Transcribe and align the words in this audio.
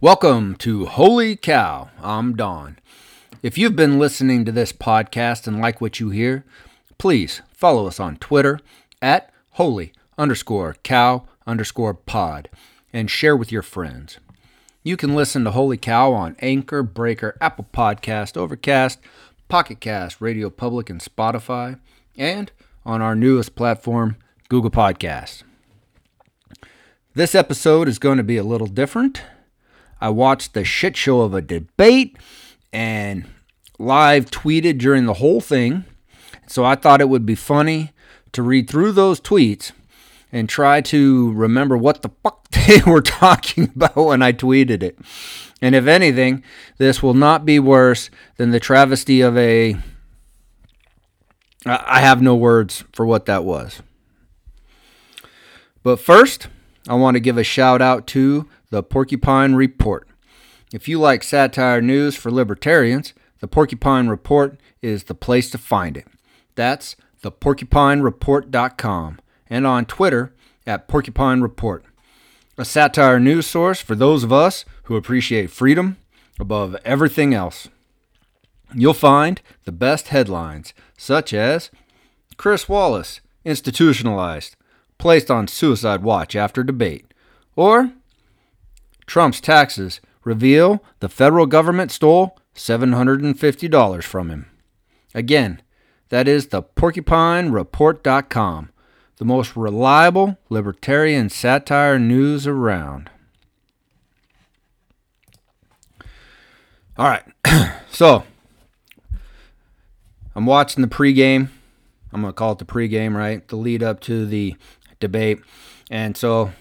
Welcome 0.00 0.56
to 0.56 0.86
Holy 0.86 1.36
Cow. 1.36 1.88
I'm 2.02 2.34
Don. 2.36 2.78
If 3.42 3.56
you've 3.56 3.76
been 3.76 3.98
listening 3.98 4.44
to 4.44 4.52
this 4.52 4.72
podcast 4.72 5.46
and 5.46 5.60
like 5.60 5.80
what 5.80 6.00
you 6.00 6.10
hear, 6.10 6.44
please 6.98 7.42
follow 7.52 7.86
us 7.86 8.00
on 8.00 8.16
Twitter 8.16 8.58
at 9.00 9.32
holy 9.52 9.92
underscore 10.18 10.76
cow 10.82 11.26
underscore 11.46 11.94
pod 11.94 12.50
and 12.92 13.08
share 13.08 13.36
with 13.36 13.52
your 13.52 13.62
friends. 13.62 14.18
You 14.82 14.96
can 14.96 15.14
listen 15.14 15.44
to 15.44 15.52
Holy 15.52 15.76
Cow 15.76 16.12
on 16.12 16.36
Anchor, 16.40 16.82
Breaker, 16.82 17.38
Apple 17.40 17.68
Podcast, 17.72 18.36
Overcast, 18.36 18.98
Pocket 19.48 19.80
Cast, 19.80 20.20
Radio 20.20 20.50
Public, 20.50 20.90
and 20.90 21.00
Spotify, 21.00 21.78
and 22.16 22.50
on 22.84 23.00
our 23.00 23.14
newest 23.14 23.54
platform, 23.54 24.16
Google 24.48 24.72
Podcasts. 24.72 25.44
This 27.14 27.34
episode 27.34 27.88
is 27.88 28.00
going 28.00 28.18
to 28.18 28.24
be 28.24 28.36
a 28.36 28.44
little 28.44 28.66
different. 28.66 29.22
I 30.04 30.10
watched 30.10 30.52
the 30.52 30.66
shit 30.66 30.98
show 30.98 31.22
of 31.22 31.32
a 31.32 31.40
debate 31.40 32.18
and 32.74 33.24
live 33.78 34.30
tweeted 34.30 34.76
during 34.76 35.06
the 35.06 35.14
whole 35.14 35.40
thing. 35.40 35.86
So 36.46 36.62
I 36.62 36.74
thought 36.74 37.00
it 37.00 37.08
would 37.08 37.24
be 37.24 37.34
funny 37.34 37.92
to 38.32 38.42
read 38.42 38.68
through 38.68 38.92
those 38.92 39.18
tweets 39.18 39.72
and 40.30 40.46
try 40.46 40.82
to 40.82 41.32
remember 41.32 41.74
what 41.78 42.02
the 42.02 42.10
fuck 42.22 42.50
they 42.66 42.82
were 42.82 43.00
talking 43.00 43.72
about 43.74 43.96
when 43.96 44.20
I 44.20 44.34
tweeted 44.34 44.82
it. 44.82 44.98
And 45.62 45.74
if 45.74 45.86
anything, 45.86 46.44
this 46.76 47.02
will 47.02 47.14
not 47.14 47.46
be 47.46 47.58
worse 47.58 48.10
than 48.36 48.50
the 48.50 48.60
travesty 48.60 49.22
of 49.22 49.38
a. 49.38 49.74
I 51.64 52.00
have 52.00 52.20
no 52.20 52.34
words 52.34 52.84
for 52.92 53.06
what 53.06 53.24
that 53.24 53.42
was. 53.42 53.80
But 55.82 55.98
first, 55.98 56.48
I 56.86 56.92
want 56.92 57.14
to 57.14 57.20
give 57.20 57.38
a 57.38 57.42
shout 57.42 57.80
out 57.80 58.06
to 58.08 58.46
the 58.74 58.82
Porcupine 58.82 59.54
Report. 59.54 60.08
If 60.72 60.88
you 60.88 60.98
like 60.98 61.22
satire 61.22 61.80
news 61.80 62.16
for 62.16 62.32
libertarians, 62.32 63.14
the 63.38 63.46
Porcupine 63.46 64.08
Report 64.08 64.58
is 64.82 65.04
the 65.04 65.14
place 65.14 65.48
to 65.50 65.58
find 65.58 65.96
it. 65.96 66.08
That's 66.56 66.96
theporcupinereport.com 67.22 69.20
and 69.48 69.64
on 69.64 69.86
Twitter 69.86 70.34
at 70.66 70.88
Porcupine 70.88 71.40
Report. 71.40 71.84
A 72.58 72.64
satire 72.64 73.20
news 73.20 73.46
source 73.46 73.80
for 73.80 73.94
those 73.94 74.24
of 74.24 74.32
us 74.32 74.64
who 74.84 74.96
appreciate 74.96 75.52
freedom 75.52 75.96
above 76.40 76.74
everything 76.84 77.32
else. 77.32 77.68
You'll 78.74 78.92
find 78.92 79.40
the 79.66 79.70
best 79.70 80.08
headlines, 80.08 80.74
such 80.98 81.32
as 81.32 81.70
Chris 82.36 82.68
Wallace, 82.68 83.20
institutionalized, 83.44 84.56
placed 84.98 85.30
on 85.30 85.46
suicide 85.46 86.02
watch 86.02 86.34
after 86.34 86.64
debate, 86.64 87.14
or 87.54 87.92
Trump's 89.06 89.40
taxes 89.40 90.00
reveal 90.24 90.82
the 91.00 91.08
federal 91.08 91.46
government 91.46 91.90
stole 91.90 92.38
$750 92.54 94.02
from 94.02 94.30
him. 94.30 94.46
Again, 95.14 95.60
that 96.08 96.26
is 96.28 96.48
the 96.48 96.62
porcupinereport.com, 96.62 98.70
the 99.16 99.24
most 99.24 99.56
reliable 99.56 100.38
libertarian 100.48 101.28
satire 101.28 101.98
news 101.98 102.46
around. 102.46 103.10
All 106.96 107.08
right, 107.08 107.24
so 107.90 108.22
I'm 110.36 110.46
watching 110.46 110.82
the 110.82 110.88
pregame. 110.88 111.48
I'm 112.12 112.20
going 112.20 112.32
to 112.32 112.36
call 112.36 112.52
it 112.52 112.58
the 112.58 112.64
pregame, 112.64 113.16
right? 113.16 113.46
The 113.48 113.56
lead 113.56 113.82
up 113.82 113.98
to 114.02 114.26
the 114.26 114.54
debate. 115.00 115.40
And 115.90 116.16
so 116.16 116.52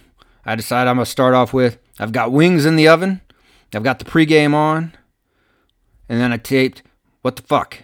I 0.43 0.55
decide 0.55 0.87
I'm 0.87 0.95
going 0.95 1.05
to 1.05 1.11
start 1.11 1.35
off 1.35 1.53
with 1.53 1.77
I've 1.99 2.11
got 2.11 2.31
wings 2.31 2.65
in 2.65 2.75
the 2.75 2.87
oven, 2.87 3.21
I've 3.73 3.83
got 3.83 3.99
the 3.99 4.05
pregame 4.05 4.53
on, 4.53 4.93
and 6.09 6.19
then 6.19 6.31
I 6.33 6.37
taped, 6.37 6.83
what 7.21 7.35
the 7.35 7.41
fuck? 7.41 7.83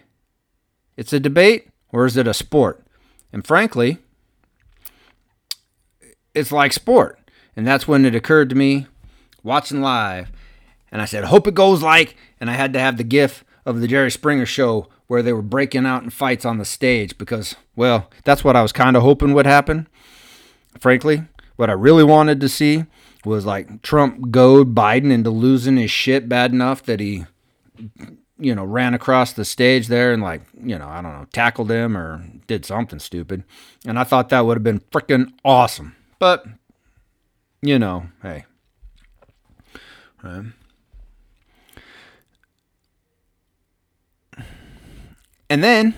It's 0.97 1.13
a 1.13 1.19
debate 1.19 1.69
or 1.91 2.05
is 2.05 2.17
it 2.17 2.27
a 2.27 2.33
sport? 2.33 2.85
And 3.31 3.45
frankly, 3.45 3.99
it's 6.33 6.51
like 6.51 6.73
sport. 6.73 7.19
And 7.55 7.65
that's 7.65 7.87
when 7.87 8.05
it 8.05 8.15
occurred 8.15 8.49
to 8.49 8.55
me 8.55 8.87
watching 9.43 9.81
live. 9.81 10.31
And 10.91 11.01
I 11.01 11.05
said, 11.05 11.25
hope 11.25 11.47
it 11.47 11.55
goes 11.55 11.81
like, 11.81 12.15
and 12.39 12.49
I 12.49 12.53
had 12.53 12.73
to 12.73 12.79
have 12.79 12.97
the 12.97 13.03
gif 13.03 13.43
of 13.65 13.81
the 13.81 13.87
Jerry 13.87 14.11
Springer 14.11 14.45
show 14.45 14.87
where 15.07 15.21
they 15.21 15.33
were 15.33 15.41
breaking 15.41 15.85
out 15.85 16.03
in 16.03 16.09
fights 16.09 16.45
on 16.45 16.57
the 16.57 16.65
stage 16.65 17.17
because, 17.17 17.55
well, 17.75 18.09
that's 18.23 18.43
what 18.43 18.55
I 18.55 18.61
was 18.61 18.71
kind 18.71 18.95
of 18.95 19.03
hoping 19.03 19.33
would 19.33 19.45
happen. 19.45 19.87
Frankly, 20.79 21.23
what 21.59 21.69
I 21.69 21.73
really 21.73 22.05
wanted 22.05 22.39
to 22.39 22.47
see 22.47 22.85
was 23.25 23.45
like 23.45 23.81
Trump 23.81 24.31
goad 24.31 24.73
Biden 24.73 25.11
into 25.11 25.29
losing 25.29 25.75
his 25.75 25.91
shit 25.91 26.29
bad 26.29 26.53
enough 26.53 26.83
that 26.83 27.01
he, 27.01 27.25
you 28.39 28.55
know, 28.55 28.63
ran 28.63 28.93
across 28.93 29.33
the 29.33 29.43
stage 29.43 29.87
there 29.87 30.13
and 30.13 30.23
like, 30.23 30.43
you 30.63 30.79
know, 30.79 30.87
I 30.87 31.01
don't 31.01 31.11
know, 31.11 31.27
tackled 31.33 31.69
him 31.69 31.97
or 31.97 32.23
did 32.47 32.65
something 32.65 32.99
stupid. 32.99 33.43
And 33.85 33.99
I 33.99 34.05
thought 34.05 34.29
that 34.29 34.45
would 34.45 34.55
have 34.55 34.63
been 34.63 34.79
freaking 34.79 35.33
awesome. 35.43 35.97
But, 36.17 36.45
you 37.61 37.77
know, 37.77 38.07
hey. 38.21 38.45
And 40.23 40.53
then 45.49 45.93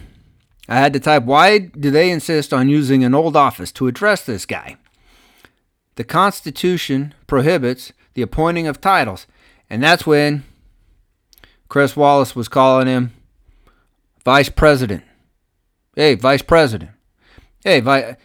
I 0.68 0.80
had 0.80 0.92
to 0.94 1.00
type, 1.00 1.26
why 1.26 1.60
do 1.60 1.92
they 1.92 2.10
insist 2.10 2.52
on 2.52 2.68
using 2.68 3.04
an 3.04 3.14
old 3.14 3.36
office 3.36 3.72
to 3.74 3.86
address 3.86 4.26
this 4.26 4.48
guy? 4.48 4.78
The 5.96 6.03
Constitution 6.03 7.13
prohibits 7.28 7.94
the 8.13 8.22
appointing 8.22 8.68
of 8.68 8.81
titles. 8.81 9.28
And 9.69 9.81
that's 9.84 10.06
when 10.06 10.44
Chris 11.69 11.96
Wallace 11.96 12.35
was 12.35 12.47
calling 12.47 12.88
him 12.88 13.13
Vice 14.25 14.50
President. 14.50 15.03
Hey, 15.96 16.16
Vice 16.16 16.41
President. 16.41 16.91
Hey, 17.63 17.80
vi- 17.80 18.18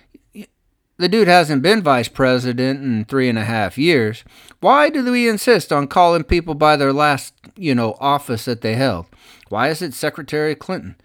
the 0.99 1.09
dude 1.09 1.28
hasn't 1.28 1.62
been 1.62 1.82
Vice 1.82 2.09
President 2.09 2.82
in 2.82 3.05
three 3.05 3.28
and 3.28 3.38
a 3.38 3.44
half 3.44 3.76
years. 3.76 4.25
Why 4.60 4.88
do 4.88 5.05
we 5.10 5.28
insist 5.28 5.72
on 5.72 5.88
calling 5.88 6.25
people 6.25 6.55
by 6.55 6.76
their 6.76 6.93
last, 6.93 7.34
you 7.55 7.75
know, 7.75 7.97
office 8.00 8.47
that 8.47 8.62
they 8.62 8.75
held? 8.75 9.06
Why 9.49 9.69
is 9.69 9.82
it 9.82 9.94
Secretary 9.94 10.55
Clinton? 10.55 10.97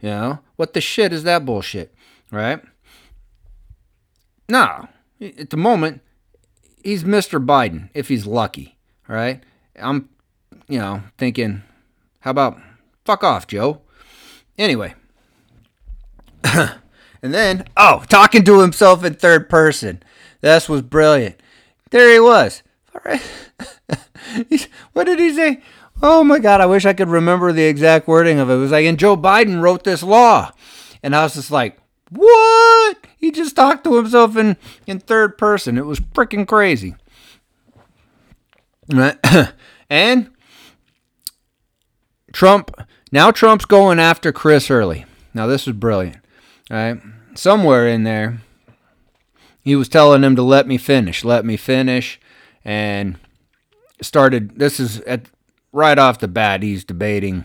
You 0.00 0.10
know, 0.10 0.38
what 0.56 0.74
the 0.74 0.80
shit 0.80 1.12
is 1.12 1.22
that 1.24 1.44
bullshit, 1.44 1.94
right? 2.30 2.60
No, 4.48 4.88
at 5.20 5.50
the 5.50 5.56
moment, 5.56 6.00
he's 6.82 7.04
Mr. 7.04 7.44
Biden 7.44 7.90
if 7.94 8.08
he's 8.08 8.26
lucky. 8.26 8.76
All 9.08 9.16
right. 9.16 9.42
I'm, 9.80 10.08
you 10.68 10.78
know, 10.78 11.02
thinking, 11.16 11.62
how 12.20 12.30
about 12.30 12.58
fuck 13.04 13.24
off, 13.24 13.46
Joe? 13.46 13.80
Anyway. 14.56 14.94
and 16.44 16.78
then, 17.22 17.64
oh, 17.76 18.04
talking 18.08 18.44
to 18.44 18.60
himself 18.60 19.04
in 19.04 19.14
third 19.14 19.48
person. 19.48 20.02
This 20.40 20.68
was 20.68 20.82
brilliant. 20.82 21.40
There 21.90 22.12
he 22.12 22.20
was. 22.20 22.62
All 22.94 23.00
right. 23.04 23.22
what 24.92 25.04
did 25.04 25.18
he 25.18 25.32
say? 25.34 25.62
Oh 26.00 26.22
my 26.22 26.38
God, 26.38 26.60
I 26.60 26.66
wish 26.66 26.86
I 26.86 26.92
could 26.92 27.08
remember 27.08 27.52
the 27.52 27.64
exact 27.64 28.06
wording 28.06 28.38
of 28.38 28.50
it. 28.50 28.54
It 28.54 28.58
was 28.58 28.70
like, 28.70 28.86
and 28.86 28.98
Joe 28.98 29.16
Biden 29.16 29.60
wrote 29.60 29.82
this 29.82 30.02
law. 30.02 30.52
And 31.02 31.14
I 31.14 31.24
was 31.24 31.34
just 31.34 31.50
like, 31.50 31.78
what? 32.10 33.07
He 33.18 33.30
just 33.30 33.56
talked 33.56 33.84
to 33.84 33.96
himself 33.96 34.36
in, 34.36 34.56
in 34.86 35.00
third 35.00 35.36
person. 35.36 35.76
It 35.76 35.86
was 35.86 36.00
freaking 36.00 36.46
crazy. 36.46 36.94
and 39.90 40.30
Trump, 42.32 42.70
now 43.12 43.30
Trump's 43.30 43.64
going 43.64 43.98
after 43.98 44.32
Chris 44.32 44.68
Hurley. 44.68 45.04
Now, 45.34 45.46
this 45.46 45.66
was 45.66 45.76
brilliant. 45.76 46.18
Right? 46.70 47.00
Somewhere 47.34 47.88
in 47.88 48.04
there, 48.04 48.40
he 49.60 49.76
was 49.76 49.88
telling 49.88 50.22
him 50.22 50.36
to 50.36 50.42
let 50.42 50.66
me 50.66 50.78
finish, 50.78 51.24
let 51.24 51.44
me 51.44 51.56
finish. 51.56 52.20
And 52.64 53.18
started, 54.00 54.58
this 54.58 54.78
is 54.78 55.00
at 55.00 55.26
right 55.72 55.98
off 55.98 56.18
the 56.18 56.28
bat, 56.28 56.62
he's 56.62 56.84
debating 56.84 57.44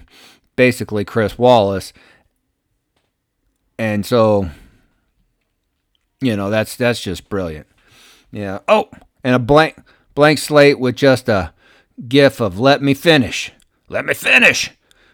basically 0.56 1.04
Chris 1.04 1.38
Wallace 1.38 1.94
and 3.78 4.06
so 4.06 4.50
you 6.26 6.36
know 6.36 6.50
that's 6.50 6.76
that's 6.76 7.02
just 7.02 7.30
brilliant. 7.30 7.68
Yeah. 8.32 8.60
Oh 8.68 8.90
and 9.24 9.36
a 9.36 9.40
blank 9.40 9.78
blank 10.16 10.40
slate 10.40 10.80
with 10.80 10.96
just 10.96 11.30
a 11.30 11.54
gif 12.08 12.40
of 12.40 12.60
let 12.60 12.82
me 12.82 12.94
finish 12.94 13.52
let 13.88 14.06
me 14.06 14.14
finish 14.14 14.72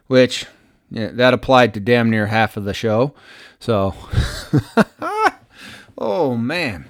which 0.08 0.46
yeah, 0.90 1.10
that 1.12 1.34
applied 1.34 1.74
to 1.74 1.80
damn 1.80 2.10
near 2.10 2.28
half 2.28 2.58
of 2.58 2.64
the 2.64 2.74
show. 2.74 3.14
So 3.60 3.94
oh 5.98 6.36
man. 6.36 6.86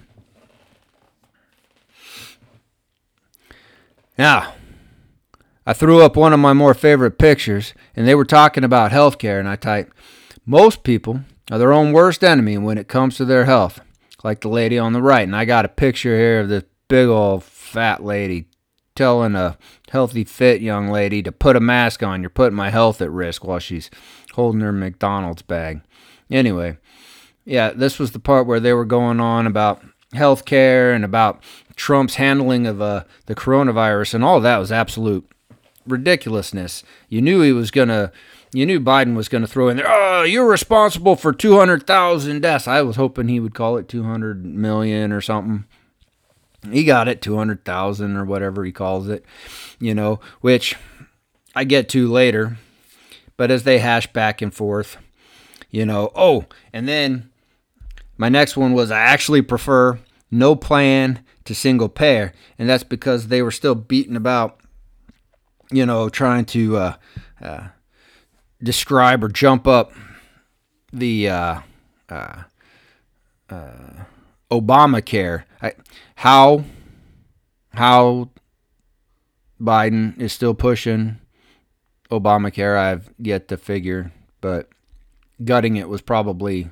Now 4.17 4.53
i 5.65 5.73
threw 5.73 6.01
up 6.01 6.15
one 6.15 6.33
of 6.33 6.39
my 6.39 6.53
more 6.53 6.73
favorite 6.73 7.17
pictures 7.17 7.73
and 7.95 8.07
they 8.07 8.15
were 8.15 8.25
talking 8.25 8.63
about 8.63 8.91
healthcare 8.91 9.39
and 9.39 9.47
i 9.47 9.55
typed 9.55 9.95
most 10.49 10.81
people 10.81 11.21
are 11.51 11.59
their 11.59 11.73
own 11.73 11.93
worst 11.93 12.23
enemy 12.23 12.57
when 12.57 12.77
it 12.77 12.87
comes 12.87 13.17
to 13.17 13.25
their 13.25 13.45
health, 13.45 13.81
like 14.23 14.41
the 14.41 14.49
lady 14.49 14.77
on 14.77 14.93
the 14.93 15.01
right. 15.01 15.23
And 15.23 15.35
I 15.35 15.45
got 15.45 15.65
a 15.65 15.69
picture 15.69 16.17
here 16.17 16.41
of 16.41 16.49
this 16.49 16.63
big 16.87 17.07
old 17.07 17.43
fat 17.43 18.03
lady 18.03 18.45
telling 18.95 19.35
a 19.35 19.57
healthy, 19.89 20.25
fit 20.25 20.61
young 20.61 20.89
lady 20.89 21.23
to 21.23 21.31
put 21.31 21.55
a 21.55 21.61
mask 21.61 22.03
on. 22.03 22.21
You're 22.21 22.29
putting 22.29 22.57
my 22.57 22.69
health 22.69 23.01
at 23.01 23.11
risk 23.11 23.45
while 23.45 23.59
she's 23.59 23.89
holding 24.33 24.61
her 24.61 24.73
McDonald's 24.73 25.41
bag. 25.41 25.81
Anyway, 26.29 26.77
yeah, 27.45 27.71
this 27.71 27.97
was 27.97 28.11
the 28.11 28.19
part 28.19 28.45
where 28.45 28.59
they 28.59 28.73
were 28.73 28.85
going 28.85 29.19
on 29.19 29.47
about 29.47 29.81
health 30.13 30.45
care 30.45 30.91
and 30.91 31.05
about 31.05 31.41
Trump's 31.75 32.15
handling 32.15 32.67
of 32.67 32.81
uh, 32.81 33.05
the 33.27 33.35
coronavirus, 33.35 34.15
and 34.15 34.23
all 34.23 34.41
that 34.41 34.57
was 34.57 34.71
absolute 34.71 35.29
ridiculousness. 35.87 36.83
You 37.07 37.21
knew 37.21 37.41
he 37.41 37.53
was 37.53 37.71
going 37.71 37.87
to 37.87 38.11
you 38.51 38.65
knew 38.65 38.79
Biden 38.79 39.15
was 39.15 39.29
going 39.29 39.43
to 39.43 39.47
throw 39.47 39.69
in 39.69 39.77
there, 39.77 39.85
oh, 39.87 40.23
you're 40.23 40.47
responsible 40.47 41.15
for 41.15 41.31
200,000 41.31 42.41
deaths. 42.41 42.67
I 42.67 42.81
was 42.81 42.95
hoping 42.95 43.27
he 43.27 43.39
would 43.39 43.53
call 43.53 43.77
it 43.77 43.87
200 43.87 44.43
million 44.43 45.11
or 45.11 45.21
something. 45.21 45.65
He 46.71 46.83
got 46.83 47.07
it, 47.07 47.21
200,000 47.21 48.17
or 48.17 48.25
whatever 48.25 48.65
he 48.65 48.71
calls 48.71 49.07
it, 49.07 49.23
you 49.79 49.93
know, 49.93 50.19
which 50.41 50.75
I 51.55 51.63
get 51.63 51.89
to 51.89 52.09
later. 52.09 52.57
But 53.37 53.51
as 53.51 53.63
they 53.63 53.79
hash 53.79 54.11
back 54.11 54.41
and 54.41 54.53
forth, 54.53 54.97
you 55.69 55.85
know, 55.85 56.11
oh, 56.15 56.45
and 56.73 56.87
then 56.87 57.29
my 58.17 58.27
next 58.27 58.57
one 58.57 58.73
was 58.73 58.91
I 58.91 58.99
actually 58.99 59.41
prefer 59.41 59.99
no 60.29 60.55
plan 60.55 61.23
to 61.45 61.55
single 61.55 61.87
payer. 61.87 62.33
And 62.57 62.67
that's 62.67 62.83
because 62.83 63.27
they 63.27 63.41
were 63.41 63.51
still 63.51 63.75
beating 63.75 64.17
about, 64.17 64.59
you 65.71 65.85
know, 65.85 66.09
trying 66.09 66.45
to, 66.45 66.77
uh, 66.77 66.95
uh, 67.41 67.67
describe 68.61 69.23
or 69.23 69.29
jump 69.29 69.67
up 69.67 69.93
the 70.91 71.29
uh, 71.29 71.59
uh, 72.09 72.43
uh, 73.49 74.03
Obamacare. 74.51 75.43
I, 75.61 75.73
how 76.15 76.63
how 77.73 78.29
Biden 79.61 80.19
is 80.19 80.33
still 80.33 80.53
pushing 80.53 81.19
Obamacare, 82.11 82.77
I've 82.77 83.09
yet 83.17 83.47
to 83.49 83.57
figure, 83.57 84.11
but 84.41 84.69
gutting 85.43 85.75
it 85.75 85.87
was 85.87 86.01
probably 86.01 86.71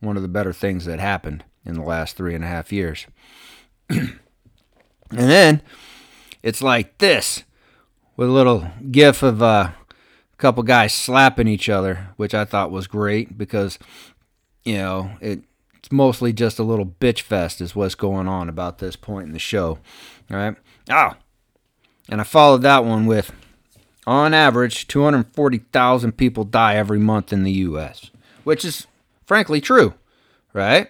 one 0.00 0.16
of 0.16 0.22
the 0.22 0.28
better 0.28 0.52
things 0.52 0.84
that 0.86 0.98
happened 0.98 1.44
in 1.64 1.74
the 1.74 1.82
last 1.82 2.16
three 2.16 2.34
and 2.34 2.44
a 2.44 2.48
half 2.48 2.72
years. 2.72 3.06
and 3.90 4.18
then 5.10 5.62
it's 6.42 6.62
like 6.62 6.98
this 6.98 7.44
with 8.16 8.28
a 8.28 8.32
little 8.32 8.70
gif 8.90 9.22
of 9.22 9.42
uh, 9.42 9.70
couple 10.38 10.62
guys 10.62 10.94
slapping 10.94 11.48
each 11.48 11.68
other, 11.68 12.08
which 12.16 12.34
I 12.34 12.44
thought 12.44 12.70
was 12.70 12.86
great 12.86 13.36
because, 13.36 13.78
you 14.64 14.78
know, 14.78 15.10
it, 15.20 15.40
it's 15.76 15.92
mostly 15.92 16.32
just 16.32 16.58
a 16.58 16.64
little 16.64 16.86
bitch 16.86 17.20
fest 17.20 17.60
is 17.60 17.76
what's 17.76 17.94
going 17.94 18.28
on 18.28 18.48
about 18.48 18.78
this 18.78 18.96
point 18.96 19.26
in 19.26 19.32
the 19.32 19.38
show. 19.38 19.78
All 20.30 20.36
right. 20.36 20.56
Oh, 20.90 21.14
and 22.08 22.20
I 22.20 22.24
followed 22.24 22.62
that 22.62 22.84
one 22.84 23.06
with, 23.06 23.32
on 24.06 24.32
average, 24.32 24.88
240,000 24.88 26.12
people 26.12 26.44
die 26.44 26.76
every 26.76 26.98
month 26.98 27.32
in 27.32 27.42
the 27.42 27.52
U.S., 27.52 28.10
which 28.44 28.64
is 28.64 28.86
frankly 29.26 29.60
true, 29.60 29.94
right? 30.54 30.88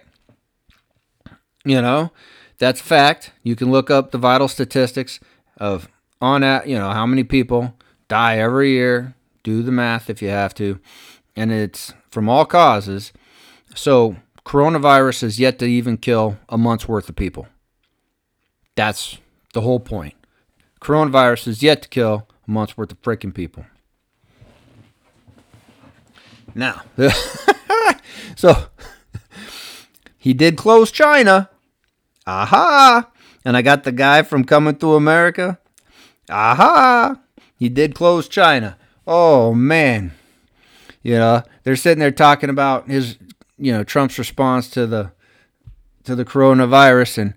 You 1.65 1.81
know, 1.81 2.11
that's 2.57 2.79
fact. 2.79 3.33
You 3.43 3.55
can 3.55 3.69
look 3.69 3.91
up 3.91 4.11
the 4.11 4.17
vital 4.17 4.47
statistics 4.47 5.19
of 5.57 5.89
on 6.21 6.43
at 6.43 6.67
you 6.67 6.77
know 6.77 6.91
how 6.91 7.05
many 7.05 7.23
people 7.23 7.75
die 8.07 8.37
every 8.37 8.71
year 8.71 9.13
do 9.43 9.63
the 9.63 9.71
math 9.71 10.09
if 10.09 10.21
you 10.21 10.29
have 10.29 10.53
to. 10.55 10.79
And 11.35 11.51
it's 11.51 11.93
from 12.09 12.27
all 12.27 12.45
causes. 12.45 13.13
So 13.75 14.17
coronavirus 14.45 15.23
is 15.23 15.39
yet 15.39 15.59
to 15.59 15.65
even 15.65 15.97
kill 15.97 16.37
a 16.49 16.57
month's 16.57 16.87
worth 16.87 17.09
of 17.09 17.15
people. 17.15 17.47
That's 18.75 19.17
the 19.53 19.61
whole 19.61 19.79
point. 19.79 20.15
Coronavirus 20.81 21.47
is 21.47 21.63
yet 21.63 21.81
to 21.83 21.89
kill 21.89 22.27
a 22.47 22.51
month's 22.51 22.77
worth 22.77 22.91
of 22.91 23.01
freaking 23.01 23.33
people. 23.33 23.65
Now, 26.55 26.81
so 28.35 28.65
he 30.17 30.33
did 30.33 30.57
close 30.57 30.91
China. 30.91 31.49
Aha! 32.25 33.09
And 33.45 33.55
I 33.55 33.61
got 33.61 33.83
the 33.83 33.91
guy 33.91 34.23
from 34.23 34.45
Coming 34.45 34.75
to 34.77 34.95
America. 34.95 35.59
Aha! 36.29 37.19
He 37.55 37.69
did 37.69 37.95
close 37.95 38.27
China 38.27 38.77
oh 39.09 39.55
man, 39.55 40.11
you 41.01 41.15
know, 41.15 41.43
they're 41.63 41.75
sitting 41.75 41.99
there 41.99 42.11
talking 42.11 42.49
about 42.49 42.87
his, 42.87 43.17
you 43.57 43.73
know, 43.73 43.83
Trump's 43.83 44.19
response 44.19 44.69
to 44.69 44.85
the 44.85 45.11
to 46.05 46.15
the 46.15 46.23
coronavirus, 46.23 47.17
and 47.17 47.33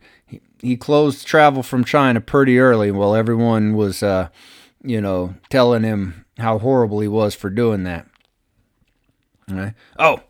he, 0.61 0.77
closed 0.77 1.27
travel 1.27 1.63
from 1.63 1.83
China 1.83 2.21
pretty 2.21 2.59
early 2.59 2.93
while 2.93 3.15
everyone 3.17 3.75
was, 3.75 4.03
uh, 4.03 4.29
you 4.85 5.01
know, 5.01 5.35
telling 5.51 5.83
him 5.83 6.25
how 6.39 6.59
horrible 6.59 7.01
he 7.01 7.09
was 7.09 7.35
for 7.35 7.51
doing 7.51 7.83
that. 7.85 8.07
Right? 9.49 9.75
Oh, 9.99 10.21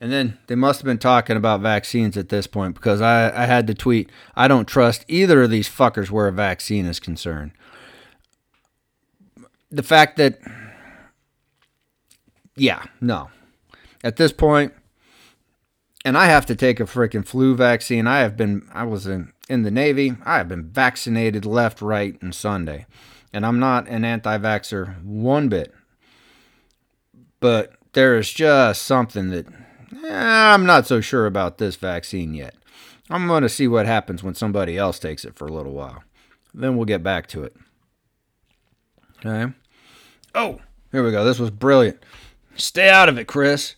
and 0.00 0.10
then 0.10 0.38
they 0.46 0.54
must 0.54 0.80
have 0.80 0.86
been 0.86 0.98
talking 0.98 1.36
about 1.36 1.60
vaccines 1.60 2.16
at 2.16 2.30
this 2.30 2.46
point 2.46 2.74
because 2.74 3.00
I, 3.00 3.42
I 3.42 3.46
had 3.46 3.66
to 3.66 3.74
tweet, 3.74 4.10
I 4.34 4.48
don't 4.48 4.66
trust 4.66 5.04
either 5.06 5.42
of 5.42 5.50
these 5.50 5.68
fuckers 5.68 6.10
where 6.10 6.28
a 6.28 6.32
vaccine 6.32 6.86
is 6.86 6.98
concerned. 6.98 7.52
The 9.70 9.82
fact 9.82 10.16
that 10.16 10.40
yeah, 12.56 12.84
no. 13.00 13.30
At 14.04 14.16
this 14.16 14.32
point, 14.32 14.72
and 16.04 16.18
I 16.18 16.26
have 16.26 16.46
to 16.46 16.56
take 16.56 16.80
a 16.80 16.84
freaking 16.84 17.26
flu 17.26 17.54
vaccine. 17.54 18.06
I 18.06 18.20
have 18.20 18.36
been, 18.36 18.68
I 18.72 18.84
was 18.84 19.06
in, 19.06 19.32
in 19.48 19.62
the 19.62 19.70
Navy. 19.70 20.14
I 20.24 20.38
have 20.38 20.48
been 20.48 20.64
vaccinated 20.64 21.46
left, 21.46 21.80
right, 21.80 22.20
and 22.20 22.34
Sunday. 22.34 22.86
And 23.32 23.46
I'm 23.46 23.58
not 23.58 23.88
an 23.88 24.04
anti 24.04 24.36
vaxxer 24.38 25.02
one 25.04 25.48
bit. 25.48 25.72
But 27.40 27.74
there 27.92 28.18
is 28.18 28.32
just 28.32 28.82
something 28.82 29.30
that 29.30 29.46
eh, 30.04 30.08
I'm 30.10 30.66
not 30.66 30.86
so 30.86 31.00
sure 31.00 31.26
about 31.26 31.58
this 31.58 31.76
vaccine 31.76 32.34
yet. 32.34 32.54
I'm 33.10 33.26
going 33.26 33.42
to 33.42 33.48
see 33.48 33.68
what 33.68 33.86
happens 33.86 34.22
when 34.22 34.34
somebody 34.34 34.76
else 34.76 34.98
takes 34.98 35.24
it 35.24 35.36
for 35.36 35.46
a 35.46 35.52
little 35.52 35.72
while. 35.72 36.02
Then 36.54 36.76
we'll 36.76 36.86
get 36.86 37.02
back 37.02 37.26
to 37.28 37.44
it. 37.44 37.54
Okay. 39.24 39.52
Oh, 40.34 40.60
here 40.90 41.04
we 41.04 41.10
go. 41.10 41.24
This 41.24 41.38
was 41.38 41.50
brilliant. 41.50 42.02
Stay 42.56 42.88
out 42.88 43.08
of 43.08 43.18
it, 43.18 43.26
Chris. 43.26 43.76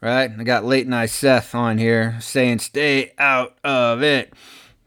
Right? 0.00 0.30
I 0.36 0.42
got 0.42 0.64
late 0.64 0.88
night 0.88 1.10
Seth 1.10 1.54
on 1.54 1.78
here 1.78 2.16
saying 2.20 2.58
stay 2.58 3.12
out 3.18 3.56
of 3.62 4.02
it. 4.02 4.32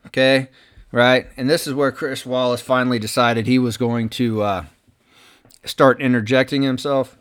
Okay? 0.08 0.50
Right? 0.92 1.28
And 1.38 1.50
this 1.50 1.68
is 1.68 1.74
where 1.74 1.92
Chris 1.92 2.26
Wallace 2.26 2.62
finally 2.62 3.00
decided 3.00 3.48
he 3.48 3.60
was 3.60 3.78
going 3.78 4.10
to 4.10 4.42
uh, 4.42 4.66
start 5.64 6.02
interjecting 6.02 6.64
himself 6.64 7.18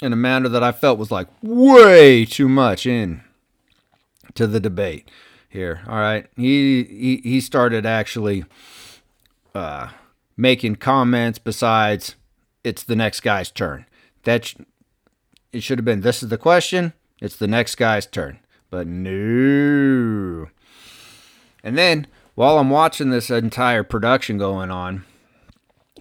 in 0.00 0.12
a 0.12 0.16
manner 0.16 0.48
that 0.48 0.64
I 0.64 0.72
felt 0.72 0.98
was 0.98 1.12
like 1.12 1.28
way 1.42 2.24
too 2.24 2.48
much 2.48 2.86
in 2.86 3.22
to 4.34 4.48
the 4.48 4.60
debate 4.60 5.08
here. 5.48 5.82
All 5.86 5.96
right. 5.96 6.26
He 6.36 6.82
he, 6.84 7.20
he 7.22 7.40
started 7.40 7.86
actually 7.86 8.44
uh, 9.54 9.88
making 10.36 10.76
comments 10.76 11.38
besides 11.38 12.16
it's 12.64 12.82
the 12.82 12.96
next 12.96 13.20
guy's 13.20 13.50
turn. 13.50 13.86
That 14.24 14.54
it 15.52 15.62
should 15.62 15.78
have 15.78 15.84
been 15.84 16.00
this 16.00 16.22
is 16.22 16.28
the 16.28 16.38
question, 16.38 16.92
it's 17.20 17.36
the 17.36 17.46
next 17.46 17.76
guy's 17.76 18.06
turn. 18.06 18.38
But 18.70 18.86
no. 18.86 20.48
And 21.62 21.78
then 21.78 22.06
while 22.34 22.58
I'm 22.58 22.70
watching 22.70 23.10
this 23.10 23.30
entire 23.30 23.82
production 23.82 24.38
going 24.38 24.70
on, 24.70 25.04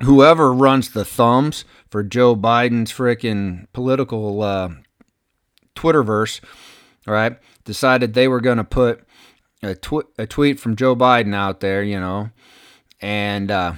whoever 0.03 0.53
runs 0.53 0.91
the 0.91 1.05
thumbs 1.05 1.65
for 1.89 2.03
Joe 2.03 2.35
Biden's 2.35 2.91
freaking 2.91 3.67
political 3.73 4.41
uh, 4.41 4.69
Twitterverse, 5.75 6.41
right, 7.05 7.37
decided 7.65 8.13
they 8.13 8.27
were 8.27 8.41
going 8.41 8.57
to 8.57 8.63
put 8.63 9.03
a, 9.61 9.75
tw- 9.75 10.09
a 10.17 10.25
tweet 10.25 10.59
from 10.59 10.75
Joe 10.75 10.95
Biden 10.95 11.35
out 11.35 11.59
there, 11.59 11.83
you 11.83 11.99
know, 11.99 12.29
and 13.01 13.51
uh, 13.51 13.73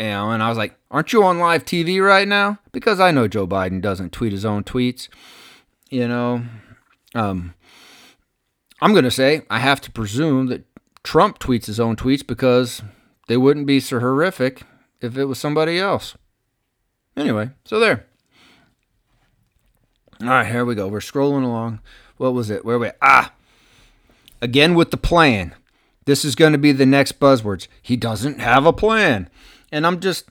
you 0.00 0.06
know, 0.06 0.30
and 0.30 0.42
I 0.42 0.48
was 0.48 0.56
like, 0.56 0.74
aren't 0.90 1.12
you 1.12 1.22
on 1.24 1.38
live 1.38 1.66
TV 1.66 2.02
right 2.02 2.26
now? 2.26 2.58
Because 2.72 3.00
I 3.00 3.10
know 3.10 3.28
Joe 3.28 3.46
Biden 3.46 3.82
doesn't 3.82 4.12
tweet 4.12 4.32
his 4.32 4.46
own 4.46 4.64
tweets. 4.64 5.08
You 5.90 6.08
know, 6.08 6.42
um, 7.14 7.52
I'm 8.80 8.92
going 8.92 9.04
to 9.04 9.10
say 9.10 9.42
I 9.50 9.58
have 9.58 9.82
to 9.82 9.90
presume 9.90 10.46
that 10.46 10.64
Trump 11.02 11.38
tweets 11.38 11.66
his 11.66 11.78
own 11.78 11.96
tweets 11.96 12.26
because 12.26 12.80
they 13.28 13.36
wouldn't 13.36 13.66
be 13.66 13.78
so 13.78 14.00
horrific 14.00 14.62
if 15.02 15.18
it 15.18 15.26
was 15.26 15.38
somebody 15.38 15.78
else. 15.78 16.16
Anyway, 17.14 17.50
so 17.66 17.78
there. 17.78 18.06
All 20.22 20.28
right, 20.28 20.50
here 20.50 20.64
we 20.64 20.74
go. 20.74 20.88
We're 20.88 21.00
scrolling 21.00 21.44
along. 21.44 21.80
What 22.16 22.32
was 22.32 22.48
it? 22.48 22.64
Where 22.64 22.78
we? 22.78 22.90
Ah, 23.02 23.34
again 24.40 24.74
with 24.74 24.92
the 24.92 24.96
plan. 24.96 25.54
This 26.06 26.24
is 26.24 26.34
going 26.34 26.52
to 26.52 26.58
be 26.58 26.72
the 26.72 26.86
next 26.86 27.20
buzzwords. 27.20 27.68
He 27.82 27.98
doesn't 27.98 28.40
have 28.40 28.64
a 28.64 28.72
plan. 28.72 29.28
And 29.72 29.86
I'm 29.86 30.00
just 30.00 30.28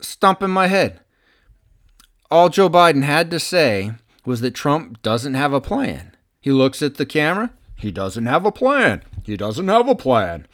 stumping 0.00 0.50
my 0.50 0.66
head. 0.68 1.00
All 2.30 2.48
Joe 2.48 2.68
Biden 2.68 3.02
had 3.02 3.30
to 3.30 3.40
say 3.40 3.92
was 4.24 4.40
that 4.42 4.54
Trump 4.54 5.02
doesn't 5.02 5.34
have 5.34 5.52
a 5.52 5.60
plan. 5.60 6.12
He 6.40 6.50
looks 6.52 6.82
at 6.82 6.96
the 6.96 7.06
camera. 7.06 7.50
He 7.76 7.90
doesn't 7.90 8.26
have 8.26 8.44
a 8.44 8.52
plan. 8.52 9.02
He 9.22 9.36
doesn't 9.36 9.68
have 9.68 9.88
a 9.88 9.94
plan. 9.94 10.46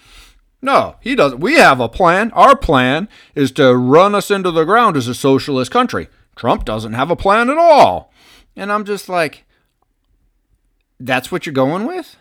No, 0.62 0.96
he 1.00 1.14
doesn't. 1.14 1.40
We 1.40 1.54
have 1.56 1.80
a 1.80 1.88
plan. 1.88 2.30
Our 2.32 2.56
plan 2.56 3.08
is 3.34 3.50
to 3.52 3.74
run 3.74 4.14
us 4.14 4.30
into 4.30 4.50
the 4.50 4.64
ground 4.64 4.96
as 4.96 5.08
a 5.08 5.14
socialist 5.14 5.70
country. 5.70 6.08
Trump 6.36 6.64
doesn't 6.64 6.94
have 6.94 7.10
a 7.10 7.16
plan 7.16 7.50
at 7.50 7.58
all. 7.58 8.12
And 8.56 8.72
I'm 8.72 8.84
just 8.84 9.08
like, 9.08 9.44
that's 10.98 11.30
what 11.30 11.44
you're 11.44 11.52
going 11.52 11.86
with? 11.86 12.16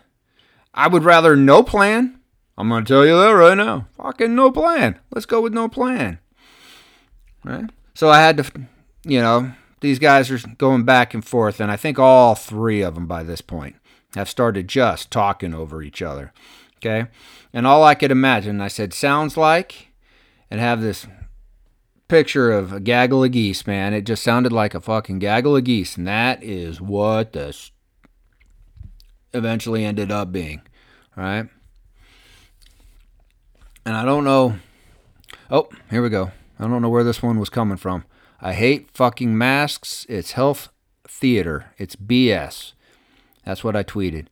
I 0.74 0.88
would 0.88 1.04
rather 1.04 1.36
no 1.36 1.62
plan. 1.62 2.20
I'm 2.56 2.68
going 2.68 2.84
to 2.84 2.88
tell 2.92 3.04
you 3.04 3.18
that 3.18 3.30
right 3.30 3.56
now. 3.56 3.88
Fucking 3.96 4.34
no 4.34 4.50
plan. 4.50 4.98
Let's 5.10 5.26
go 5.26 5.40
with 5.40 5.52
no 5.52 5.68
plan. 5.68 6.18
Right? 7.42 7.70
So 7.94 8.10
I 8.10 8.20
had 8.20 8.36
to, 8.38 8.66
you 9.04 9.20
know, 9.20 9.52
these 9.80 9.98
guys 9.98 10.30
are 10.30 10.38
going 10.56 10.84
back 10.84 11.14
and 11.14 11.24
forth, 11.24 11.60
and 11.60 11.70
I 11.70 11.76
think 11.76 11.98
all 11.98 12.34
three 12.34 12.80
of 12.80 12.94
them 12.94 13.06
by 13.06 13.22
this 13.22 13.40
point 13.40 13.76
have 14.14 14.28
started 14.28 14.68
just 14.68 15.10
talking 15.10 15.52
over 15.52 15.82
each 15.82 16.00
other. 16.00 16.32
Okay? 16.76 17.08
And 17.52 17.66
all 17.66 17.84
I 17.84 17.94
could 17.94 18.10
imagine, 18.10 18.60
I 18.60 18.68
said, 18.68 18.94
sounds 18.94 19.36
like, 19.36 19.88
and 20.50 20.60
have 20.60 20.80
this 20.80 21.06
picture 22.08 22.52
of 22.52 22.72
a 22.72 22.80
gaggle 22.80 23.24
of 23.24 23.32
geese, 23.32 23.66
man. 23.66 23.92
It 23.92 24.02
just 24.02 24.22
sounded 24.22 24.52
like 24.52 24.74
a 24.74 24.80
fucking 24.80 25.18
gaggle 25.18 25.56
of 25.56 25.64
geese, 25.64 25.96
and 25.96 26.06
that 26.06 26.42
is 26.42 26.80
what 26.80 27.32
this 27.32 27.72
eventually 29.32 29.84
ended 29.84 30.12
up 30.12 30.30
being. 30.30 30.62
Right? 31.16 31.48
And 33.86 33.96
I 33.96 34.04
don't 34.04 34.24
know. 34.24 34.56
Oh, 35.50 35.68
here 35.90 36.02
we 36.02 36.08
go. 36.08 36.32
I 36.58 36.66
don't 36.66 36.80
know 36.80 36.88
where 36.88 37.04
this 37.04 37.22
one 37.22 37.38
was 37.38 37.50
coming 37.50 37.76
from. 37.76 38.04
I 38.40 38.54
hate 38.54 38.90
fucking 38.94 39.36
masks. 39.36 40.06
It's 40.08 40.32
health 40.32 40.68
theater. 41.06 41.72
It's 41.76 41.96
BS. 41.96 42.72
That's 43.44 43.62
what 43.62 43.76
I 43.76 43.82
tweeted. 43.82 44.26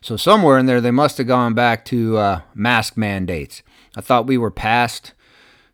So 0.00 0.16
somewhere 0.16 0.58
in 0.58 0.66
there, 0.66 0.80
they 0.80 0.90
must 0.90 1.18
have 1.18 1.26
gone 1.26 1.54
back 1.54 1.84
to 1.86 2.16
uh, 2.16 2.40
mask 2.54 2.96
mandates. 2.96 3.62
I 3.96 4.00
thought 4.00 4.26
we 4.26 4.38
were 4.38 4.50
past, 4.50 5.12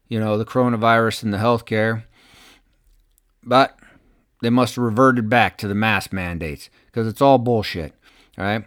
you 0.08 0.18
know, 0.18 0.38
the 0.38 0.44
coronavirus 0.44 1.22
and 1.22 1.32
the 1.32 1.38
healthcare, 1.38 2.04
but 3.42 3.78
they 4.42 4.50
must 4.50 4.76
have 4.76 4.84
reverted 4.84 5.28
back 5.28 5.56
to 5.58 5.68
the 5.68 5.74
mask 5.74 6.12
mandates 6.12 6.70
because 6.86 7.06
it's 7.06 7.20
all 7.20 7.38
bullshit. 7.38 7.94
All 8.38 8.44
right. 8.44 8.64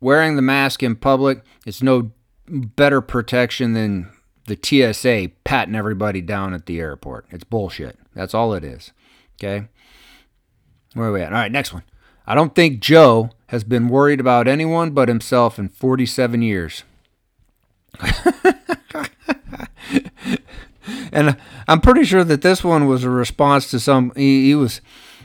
Wearing 0.00 0.36
the 0.36 0.42
mask 0.42 0.82
in 0.82 0.96
public, 0.96 1.42
it's 1.66 1.82
no 1.82 2.12
better 2.50 3.00
protection 3.00 3.72
than 3.74 4.10
the 4.46 4.58
TSA 4.60 5.30
patting 5.44 5.74
everybody 5.74 6.20
down 6.20 6.54
at 6.54 6.66
the 6.66 6.80
airport. 6.80 7.26
It's 7.30 7.44
bullshit. 7.44 7.98
That's 8.14 8.34
all 8.34 8.52
it 8.54 8.64
is. 8.64 8.92
Okay. 9.36 9.68
Where 10.94 11.08
are 11.08 11.12
we 11.12 11.22
at? 11.22 11.32
All 11.32 11.38
right, 11.38 11.52
next 11.52 11.72
one. 11.72 11.84
I 12.26 12.34
don't 12.34 12.54
think 12.54 12.80
Joe 12.80 13.30
has 13.48 13.64
been 13.64 13.88
worried 13.88 14.20
about 14.20 14.46
anyone 14.48 14.90
but 14.90 15.08
himself 15.08 15.58
in 15.58 15.68
47 15.68 16.42
years. 16.42 16.84
and 21.12 21.36
I'm 21.66 21.80
pretty 21.80 22.04
sure 22.04 22.24
that 22.24 22.42
this 22.42 22.62
one 22.62 22.86
was 22.86 23.04
a 23.04 23.10
response 23.10 23.70
to 23.70 23.80
some. 23.80 24.12
He, 24.16 24.46
he, 24.46 24.54
was, 24.54 24.80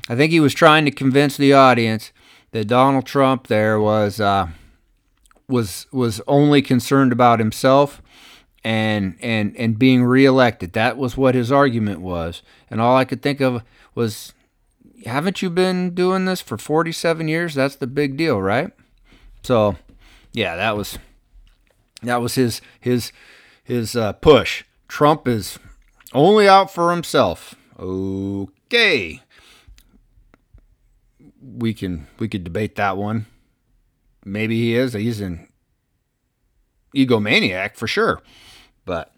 I 0.09 0.15
think 0.15 0.31
he 0.31 0.39
was 0.39 0.53
trying 0.53 0.85
to 0.85 0.91
convince 0.91 1.37
the 1.37 1.53
audience 1.53 2.11
that 2.51 2.65
Donald 2.65 3.05
Trump 3.05 3.47
there 3.47 3.79
was 3.79 4.19
uh, 4.19 4.47
was 5.47 5.87
was 5.91 6.21
only 6.27 6.61
concerned 6.61 7.11
about 7.11 7.39
himself 7.39 8.01
and 8.63 9.15
and 9.21 9.55
and 9.57 9.77
being 9.77 10.03
reelected. 10.03 10.73
That 10.73 10.97
was 10.97 11.15
what 11.15 11.35
his 11.35 11.51
argument 11.51 12.01
was, 12.01 12.41
and 12.69 12.81
all 12.81 12.95
I 12.97 13.05
could 13.05 13.21
think 13.21 13.41
of 13.41 13.63
was 13.93 14.33
haven't 15.05 15.41
you 15.41 15.49
been 15.49 15.93
doing 15.93 16.25
this 16.25 16.41
for 16.41 16.57
47 16.57 17.27
years? 17.27 17.53
That's 17.53 17.75
the 17.75 17.87
big 17.87 18.17
deal, 18.17 18.41
right? 18.41 18.71
So, 19.43 19.75
yeah, 20.33 20.55
that 20.55 20.75
was 20.75 20.97
that 22.01 22.21
was 22.21 22.35
his 22.35 22.61
his 22.79 23.11
his 23.63 23.95
uh, 23.95 24.13
push. 24.13 24.63
Trump 24.87 25.27
is 25.27 25.59
only 26.13 26.47
out 26.47 26.73
for 26.73 26.91
himself. 26.91 27.55
Okay. 27.79 29.21
We 31.41 31.73
can 31.73 32.07
we 32.17 32.27
could 32.27 32.43
debate 32.43 32.75
that 32.75 32.97
one. 32.97 33.27
Maybe 34.25 34.57
he 34.59 34.75
is. 34.75 34.93
He's 34.93 35.21
an 35.21 35.47
egomaniac 36.95 37.75
for 37.75 37.87
sure. 37.87 38.21
But 38.83 39.13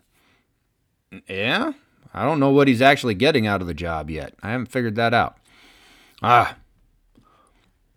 yeah, 1.28 1.74
I 2.14 2.24
don't 2.24 2.40
know 2.40 2.52
what 2.52 2.68
he's 2.68 2.82
actually 2.82 3.16
getting 3.16 3.48
out 3.48 3.62
of 3.62 3.68
the 3.68 3.74
job 3.74 4.10
yet. 4.10 4.34
I 4.44 4.52
haven't 4.52 4.72
figured 4.72 4.96
that 4.96 5.14
out. 5.14 5.38
Ah. 6.22 6.58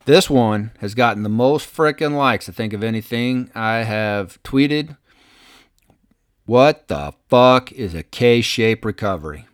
This 0.06 0.30
one 0.30 0.72
has 0.78 0.94
gotten 0.94 1.22
the 1.22 1.28
most 1.28 1.72
freaking 1.74 2.16
likes, 2.16 2.48
I 2.48 2.52
think, 2.52 2.72
of 2.72 2.82
anything 2.82 3.50
I 3.54 3.78
have 3.78 4.42
tweeted. 4.42 4.96
What 6.46 6.88
the 6.88 7.12
fuck 7.28 7.70
is 7.72 7.94
a 7.94 8.02
K 8.02 8.40
shape 8.40 8.84
recovery? 8.84 9.46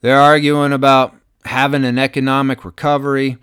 They're 0.00 0.18
arguing 0.18 0.72
about 0.72 1.14
having 1.44 1.84
an 1.84 1.98
economic 1.98 2.64
recovery, 2.64 3.38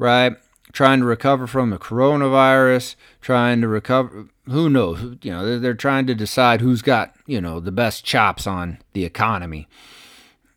right? 0.00 0.32
Trying 0.72 1.00
to 1.00 1.04
recover 1.04 1.46
from 1.46 1.70
the 1.70 1.78
coronavirus, 1.78 2.96
trying 3.20 3.60
to 3.60 3.68
recover. 3.68 4.28
Who 4.46 4.70
knows? 4.70 5.18
You 5.22 5.30
know, 5.30 5.58
they're, 5.58 5.74
trying 5.74 6.06
to 6.06 6.14
decide 6.14 6.60
who's 6.60 6.82
got, 6.82 7.14
you 7.26 7.40
know, 7.40 7.60
the 7.60 7.70
best 7.70 8.04
chops 8.04 8.46
on 8.46 8.78
the 8.94 9.04
economy. 9.04 9.68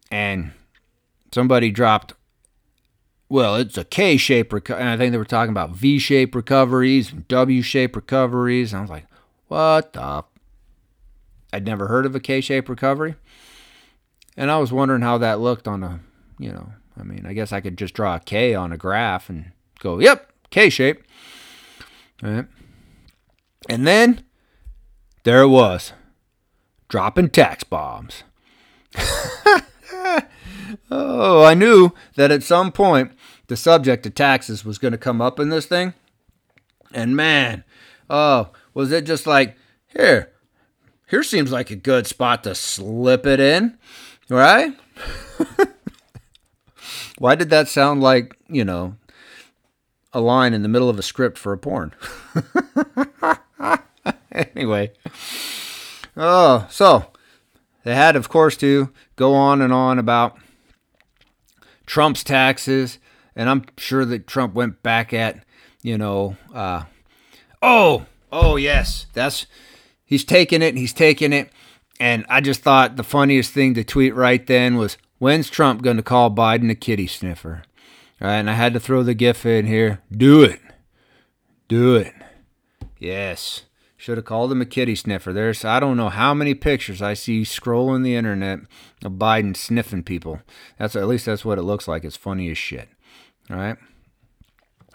And 0.09 0.51
somebody 1.31 1.71
dropped 1.71 2.13
well, 3.29 3.55
it's 3.55 3.79
a 3.79 3.83
K 3.83 4.15
shape 4.17 4.53
recovery. 4.53 4.85
I 4.85 4.95
think 4.95 5.11
they 5.11 5.17
were 5.17 5.25
talking 5.25 5.49
about 5.49 5.71
V 5.71 5.97
shape 5.97 6.35
recoveries 6.35 7.11
and 7.11 7.27
W 7.27 7.63
shape 7.63 7.95
recoveries. 7.95 8.73
And 8.73 8.77
I 8.77 8.81
was 8.81 8.91
like, 8.91 9.07
what 9.47 9.93
the? 9.93 10.23
I'd 11.51 11.65
never 11.65 11.87
heard 11.87 12.05
of 12.05 12.13
a 12.13 12.19
K 12.19 12.41
shape 12.41 12.69
recovery. 12.69 13.15
And 14.37 14.51
I 14.51 14.59
was 14.59 14.71
wondering 14.71 15.01
how 15.01 15.17
that 15.17 15.39
looked 15.39 15.67
on 15.67 15.81
a, 15.81 15.99
you 16.37 16.51
know, 16.51 16.73
I 16.97 17.03
mean, 17.03 17.25
I 17.25 17.33
guess 17.33 17.51
I 17.51 17.61
could 17.61 17.77
just 17.77 17.93
draw 17.93 18.15
a 18.15 18.19
K 18.19 18.53
on 18.53 18.71
a 18.71 18.77
graph 18.77 19.29
and 19.29 19.51
go, 19.79 19.99
yep, 19.99 20.31
K 20.49 20.69
shape. 20.69 21.03
Right. 22.21 22.45
And 23.69 23.87
then 23.87 24.23
there 25.23 25.41
it 25.41 25.47
was, 25.47 25.93
dropping 26.89 27.29
tax 27.29 27.63
bombs. 27.63 28.23
Oh, 30.89 31.43
I 31.43 31.53
knew 31.53 31.91
that 32.15 32.31
at 32.31 32.43
some 32.43 32.71
point 32.71 33.11
the 33.47 33.57
subject 33.57 34.05
of 34.05 34.15
taxes 34.15 34.65
was 34.65 34.77
going 34.77 34.91
to 34.91 34.97
come 34.97 35.21
up 35.21 35.39
in 35.39 35.49
this 35.49 35.65
thing. 35.65 35.93
And 36.93 37.15
man, 37.15 37.63
oh, 38.09 38.49
was 38.73 38.91
it 38.91 39.05
just 39.05 39.25
like, 39.25 39.57
here, 39.87 40.31
here 41.09 41.23
seems 41.23 41.51
like 41.51 41.71
a 41.71 41.75
good 41.75 42.07
spot 42.07 42.43
to 42.43 42.55
slip 42.55 43.25
it 43.25 43.39
in, 43.39 43.77
right? 44.29 44.73
Why 47.17 47.35
did 47.35 47.49
that 47.51 47.67
sound 47.67 48.01
like, 48.01 48.37
you 48.47 48.65
know, 48.65 48.95
a 50.11 50.19
line 50.19 50.53
in 50.53 50.61
the 50.61 50.69
middle 50.69 50.89
of 50.89 50.99
a 50.99 51.03
script 51.03 51.37
for 51.37 51.53
a 51.53 51.57
porn? 51.57 51.93
anyway. 54.31 54.91
Oh, 56.15 56.67
so 56.69 57.07
they 57.83 57.95
had, 57.95 58.15
of 58.15 58.29
course, 58.29 58.57
to 58.57 58.91
go 59.15 59.33
on 59.33 59.61
and 59.61 59.73
on 59.73 59.99
about 59.99 60.37
Trump's 61.85 62.23
taxes, 62.23 62.99
and 63.35 63.49
I'm 63.49 63.65
sure 63.77 64.05
that 64.05 64.27
Trump 64.27 64.53
went 64.53 64.83
back 64.83 65.13
at, 65.13 65.43
you 65.81 65.97
know, 65.97 66.37
uh, 66.53 66.83
oh, 67.61 68.05
oh 68.31 68.55
yes, 68.55 69.07
that's 69.13 69.45
he's 70.05 70.23
taking 70.23 70.61
it, 70.61 70.77
he's 70.77 70.93
taking 70.93 71.33
it, 71.33 71.51
and 71.99 72.25
I 72.29 72.41
just 72.41 72.61
thought 72.61 72.95
the 72.95 73.03
funniest 73.03 73.51
thing 73.51 73.73
to 73.73 73.83
tweet 73.83 74.15
right 74.15 74.45
then 74.45 74.77
was, 74.77 74.97
when's 75.23 75.49
Trump 75.49 75.81
going 75.81 75.95
to 75.95 76.03
call 76.03 76.29
Biden 76.29 76.69
a 76.69 76.75
kitty 76.75 77.07
sniffer? 77.07 77.63
All 78.21 78.27
right, 78.27 78.35
and 78.35 78.49
I 78.49 78.53
had 78.53 78.73
to 78.73 78.79
throw 78.79 79.03
the 79.03 79.13
GIF 79.13 79.45
in 79.45 79.65
here. 79.65 80.01
Do 80.11 80.43
it, 80.43 80.59
do 81.69 81.95
it, 81.95 82.13
yes. 82.99 83.63
Should 83.95 84.17
have 84.17 84.25
called 84.25 84.51
him 84.51 84.61
a 84.61 84.65
kitty 84.65 84.95
sniffer. 84.95 85.31
There's 85.31 85.63
I 85.63 85.79
don't 85.79 85.95
know 85.95 86.09
how 86.09 86.33
many 86.33 86.53
pictures 86.53 87.01
I 87.01 87.13
see 87.13 87.43
scrolling 87.43 88.03
the 88.03 88.17
internet 88.17 88.59
of 89.01 89.13
Biden 89.13 89.55
sniffing 89.55 90.03
people. 90.03 90.41
That's 90.77 90.97
at 90.97 91.07
least 91.07 91.25
that's 91.25 91.45
what 91.45 91.57
it 91.57 91.61
looks 91.61 91.87
like. 91.87 92.03
It's 92.03 92.17
funny 92.17 92.51
as 92.51 92.57
shit. 92.57 92.89
All 93.49 93.55
right. 93.55 93.77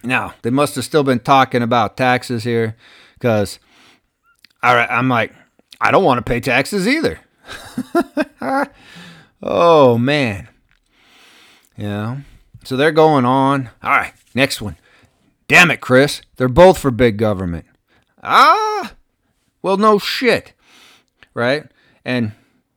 Now 0.04 0.35
they 0.42 0.50
must 0.50 0.75
have 0.75 0.85
still 0.85 1.04
been 1.04 1.20
talking 1.20 1.62
about 1.62 1.97
taxes 1.97 2.44
here, 2.44 2.76
because 3.14 3.58
all 4.62 4.75
right, 4.75 4.90
I'm 4.90 5.08
like 5.08 5.32
I 5.80 5.90
don't 5.90 6.04
want 6.04 6.18
to 6.18 6.30
pay 6.30 6.40
taxes 6.40 6.87
either. 6.87 7.18
oh 9.42 9.99
man. 9.99 10.49
Yeah. 11.76 12.18
So 12.64 12.76
they're 12.76 12.92
going 12.92 13.25
on. 13.25 13.71
All 13.83 13.90
right, 13.90 14.12
next 14.35 14.61
one. 14.61 14.76
Damn 15.47 15.71
it, 15.71 15.80
Chris. 15.80 16.21
They're 16.37 16.49
both 16.49 16.78
for 16.78 16.90
big 16.90 17.16
government. 17.16 17.66
Ah, 18.23 18.92
well, 19.62 19.76
no 19.76 19.99
shit, 19.99 20.52
right? 21.35 21.64
And 22.04 22.33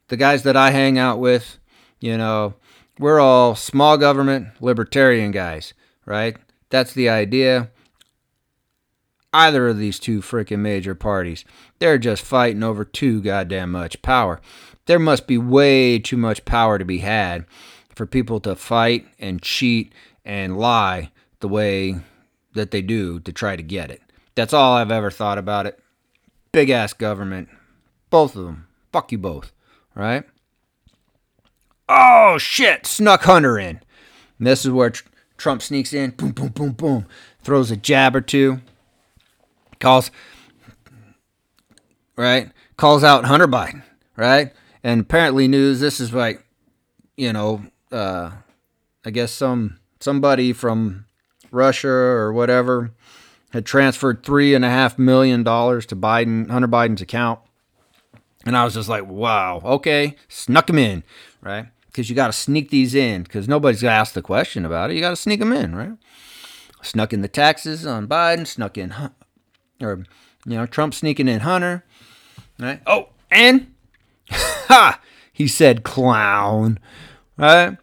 the 0.08 0.18
guys 0.18 0.44
that 0.44 0.56
I 0.56 0.72
hang 0.72 0.98
out 0.98 1.20
with, 1.20 1.58
you 2.00 2.18
know, 2.18 2.54
we're 3.00 3.20
all 3.20 3.56
small 3.56 3.98
government 3.98 4.50
libertarian 4.62 5.32
guys, 5.32 5.74
right? 6.06 6.38
That's 6.70 6.94
the 6.94 7.10
idea. 7.10 7.72
either 9.34 9.68
of 9.70 9.78
these 9.78 10.00
two 10.00 10.22
freaking 10.22 10.60
major 10.60 10.96
parties. 10.96 11.46
They're 11.80 11.98
just 11.98 12.24
fighting 12.24 12.64
over 12.64 12.84
too 12.84 13.22
goddamn 13.22 13.72
much 13.72 14.02
power. 14.02 14.42
There 14.86 15.00
must 15.00 15.28
be 15.28 15.38
way 15.38 16.00
too 16.00 16.18
much 16.18 16.46
power 16.46 16.78
to 16.78 16.86
be 16.86 17.00
had 17.00 17.46
for 17.96 18.06
people 18.06 18.40
to 18.42 18.56
fight 18.56 19.06
and 19.20 19.42
cheat 19.42 19.94
and 20.26 20.58
lie 20.58 21.12
the 21.40 21.48
way 21.48 22.00
that 22.54 22.72
they 22.72 22.82
do 22.82 23.20
to 23.22 23.32
try 23.32 23.56
to 23.56 23.64
get 23.64 23.92
it. 23.92 24.02
That's 24.36 24.54
all 24.54 24.74
I've 24.74 24.92
ever 24.92 25.12
thought 25.12 25.38
about 25.38 25.66
it. 25.66 25.80
Big 26.52 26.70
ass 26.70 26.94
government. 26.94 27.50
Both 28.10 28.36
of 28.36 28.46
them. 28.46 28.68
Fuck 28.92 29.12
you 29.12 29.18
both. 29.18 29.52
Right? 29.96 30.24
Oh 31.88 32.38
shit! 32.38 32.86
Snuck 32.86 33.24
Hunter 33.24 33.60
in. 33.60 33.82
And 34.38 34.48
this 34.48 34.66
is 34.66 34.72
where 34.72 34.92
tr- 34.92 35.04
Trump 35.38 35.62
sneaks 35.62 35.94
in. 35.94 36.12
Boom, 36.12 36.32
boom, 36.32 36.50
boom, 36.50 36.72
boom. 36.72 37.06
Throws 37.44 37.72
a 37.72 37.76
jab 37.76 38.16
or 38.16 38.22
two. 38.22 38.62
Calls. 39.80 40.12
Right? 42.16 42.52
Calls 42.78 43.04
out 43.04 43.26
Hunter 43.26 43.48
Biden. 43.48 43.84
Right? 44.16 44.54
And 44.84 45.02
apparently, 45.02 45.48
news. 45.48 45.80
This 45.80 46.00
is 46.00 46.14
like, 46.14 46.44
you 47.16 47.32
know, 47.34 47.64
uh, 47.92 48.32
I 49.06 49.10
guess 49.12 49.32
some 49.32 49.80
somebody 50.00 50.54
from 50.54 51.06
Russia 51.52 51.90
or 51.90 52.34
whatever 52.34 52.92
had 53.52 53.66
transferred 53.66 54.24
three 54.24 54.56
and 54.56 54.64
a 54.66 54.70
half 54.70 54.98
million 54.98 55.44
dollars 55.44 55.86
to 55.88 55.96
Biden, 55.96 56.50
Hunter 56.50 56.68
Biden's 56.68 57.02
account. 57.02 57.40
And 58.46 58.58
I 58.58 58.64
was 58.64 58.74
just 58.74 58.90
like, 58.90 59.06
wow, 59.06 59.62
okay, 59.64 60.16
snuck 60.28 60.70
him 60.70 60.80
in, 60.80 61.04
right? 61.42 61.68
Because 61.88 62.10
you 62.10 62.16
got 62.16 62.28
to 62.28 62.34
sneak 62.34 62.70
these 62.70 62.96
in 62.96 63.24
because 63.24 63.48
nobody's 63.48 63.82
going 63.82 63.92
to 63.92 63.96
ask 63.96 64.14
the 64.14 64.22
question 64.22 64.66
about 64.66 64.90
it. 64.90 64.96
You 64.96 65.02
got 65.02 65.12
to 65.12 65.16
sneak 65.16 65.40
them 65.40 65.54
in, 65.54 65.76
right? 65.76 65.92
Snuck 66.82 67.14
in 67.14 67.22
the 67.22 67.28
taxes 67.28 67.86
on 67.86 68.08
Biden, 68.08 68.48
snuck 68.48 68.78
in, 68.78 68.94
or, 69.82 70.04
you 70.46 70.56
know, 70.56 70.66
Trump 70.66 70.96
sneaking 70.96 71.28
in 71.28 71.42
Hunter, 71.42 71.84
right? 72.58 72.82
Oh, 72.88 73.10
and, 73.30 73.72
ha, 74.72 75.00
he 75.32 75.48
said 75.48 75.84
clown, 75.84 76.80
right? 77.38 77.78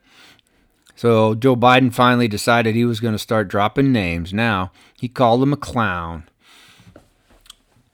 So 0.97 1.35
Joe 1.35 1.55
Biden 1.55 1.93
finally 1.93 2.29
decided 2.29 2.75
he 2.75 2.85
was 2.85 3.01
going 3.01 3.15
to 3.15 3.19
start 3.19 3.49
dropping 3.49 3.93
names. 3.93 4.33
Now, 4.33 4.73
he 4.99 5.09
called 5.09 5.43
him 5.43 5.53
a 5.53 5.57
clown. 5.57 6.29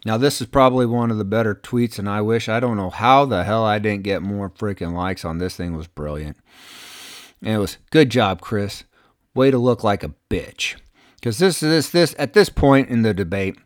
Now, 0.06 0.16
this 0.16 0.40
is 0.40 0.46
probably 0.46 0.86
one 0.86 1.10
of 1.10 1.18
the 1.18 1.24
better 1.24 1.54
tweets, 1.54 1.98
and 1.98 2.08
I 2.08 2.20
wish 2.20 2.48
I 2.48 2.60
don't 2.60 2.76
know 2.76 2.90
how 2.90 3.24
the 3.24 3.44
hell 3.44 3.64
I 3.64 3.78
didn't 3.78 4.04
get 4.04 4.22
more 4.22 4.50
freaking 4.50 4.92
likes 4.92 5.24
on 5.24 5.38
this 5.38 5.56
thing. 5.56 5.74
It 5.74 5.76
was 5.78 5.86
brilliant. 5.86 6.36
And 7.42 7.54
it 7.54 7.58
was 7.58 7.78
good 7.90 8.10
job, 8.10 8.40
Chris. 8.40 8.84
Way 9.34 9.50
to 9.50 9.58
look 9.58 9.82
like 9.82 10.04
a 10.04 10.14
bitch. 10.30 10.76
Because 11.16 11.38
this 11.38 11.60
this 11.60 11.88
this 11.88 12.14
at 12.18 12.34
this 12.34 12.50
point 12.50 12.90
in 12.90 13.02
the 13.02 13.14
debate, 13.14 13.56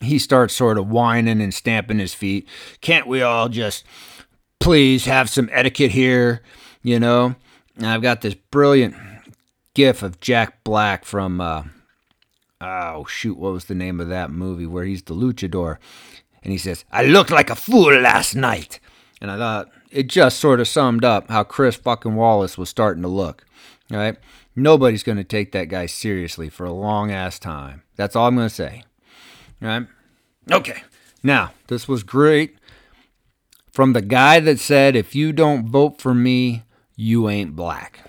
he 0.00 0.18
starts 0.18 0.54
sort 0.54 0.78
of 0.78 0.88
whining 0.88 1.40
and 1.40 1.54
stamping 1.54 1.98
his 1.98 2.12
feet. 2.14 2.48
Can't 2.80 3.06
we 3.06 3.22
all 3.22 3.48
just 3.48 3.84
please 4.60 5.04
have 5.04 5.30
some 5.30 5.48
etiquette 5.52 5.92
here? 5.92 6.42
You 6.82 7.00
know? 7.00 7.34
And 7.76 7.86
I've 7.86 8.02
got 8.02 8.20
this 8.22 8.34
brilliant 8.34 8.94
gif 9.74 10.02
of 10.02 10.20
Jack 10.20 10.64
Black 10.64 11.04
from, 11.04 11.40
uh, 11.40 11.64
oh, 12.60 13.04
shoot, 13.04 13.38
what 13.38 13.52
was 13.52 13.66
the 13.66 13.74
name 13.74 14.00
of 14.00 14.08
that 14.08 14.30
movie 14.30 14.66
where 14.66 14.84
he's 14.84 15.02
the 15.02 15.14
luchador? 15.14 15.76
And 16.42 16.52
he 16.52 16.58
says, 16.58 16.84
I 16.90 17.04
looked 17.04 17.30
like 17.30 17.50
a 17.50 17.56
fool 17.56 17.92
last 18.00 18.34
night. 18.34 18.80
And 19.20 19.30
I 19.30 19.36
thought 19.36 19.68
it 19.90 20.08
just 20.08 20.38
sort 20.38 20.60
of 20.60 20.68
summed 20.68 21.04
up 21.04 21.28
how 21.28 21.42
Chris 21.44 21.76
fucking 21.76 22.14
Wallace 22.14 22.56
was 22.56 22.68
starting 22.68 23.02
to 23.02 23.08
look. 23.08 23.44
Right? 23.90 24.16
Nobody's 24.54 25.02
going 25.02 25.18
to 25.18 25.24
take 25.24 25.52
that 25.52 25.68
guy 25.68 25.86
seriously 25.86 26.48
for 26.48 26.64
a 26.64 26.72
long 26.72 27.10
ass 27.10 27.38
time. 27.38 27.82
That's 27.96 28.16
all 28.16 28.26
I'm 28.26 28.36
going 28.36 28.48
to 28.48 28.54
say. 28.54 28.84
All 29.60 29.68
right? 29.68 29.86
Okay. 30.50 30.82
Now, 31.22 31.52
this 31.66 31.88
was 31.88 32.02
great 32.02 32.56
from 33.76 33.92
the 33.92 34.00
guy 34.00 34.40
that 34.40 34.58
said, 34.58 34.96
if 34.96 35.14
you 35.14 35.34
don't 35.34 35.68
vote 35.68 36.00
for 36.00 36.14
me, 36.14 36.62
you 36.96 37.28
ain't 37.28 37.54
black. 37.54 38.00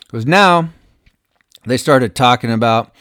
Because 0.00 0.26
now 0.26 0.70
they 1.64 1.76
started 1.76 2.16
talking 2.16 2.50
about 2.50 2.92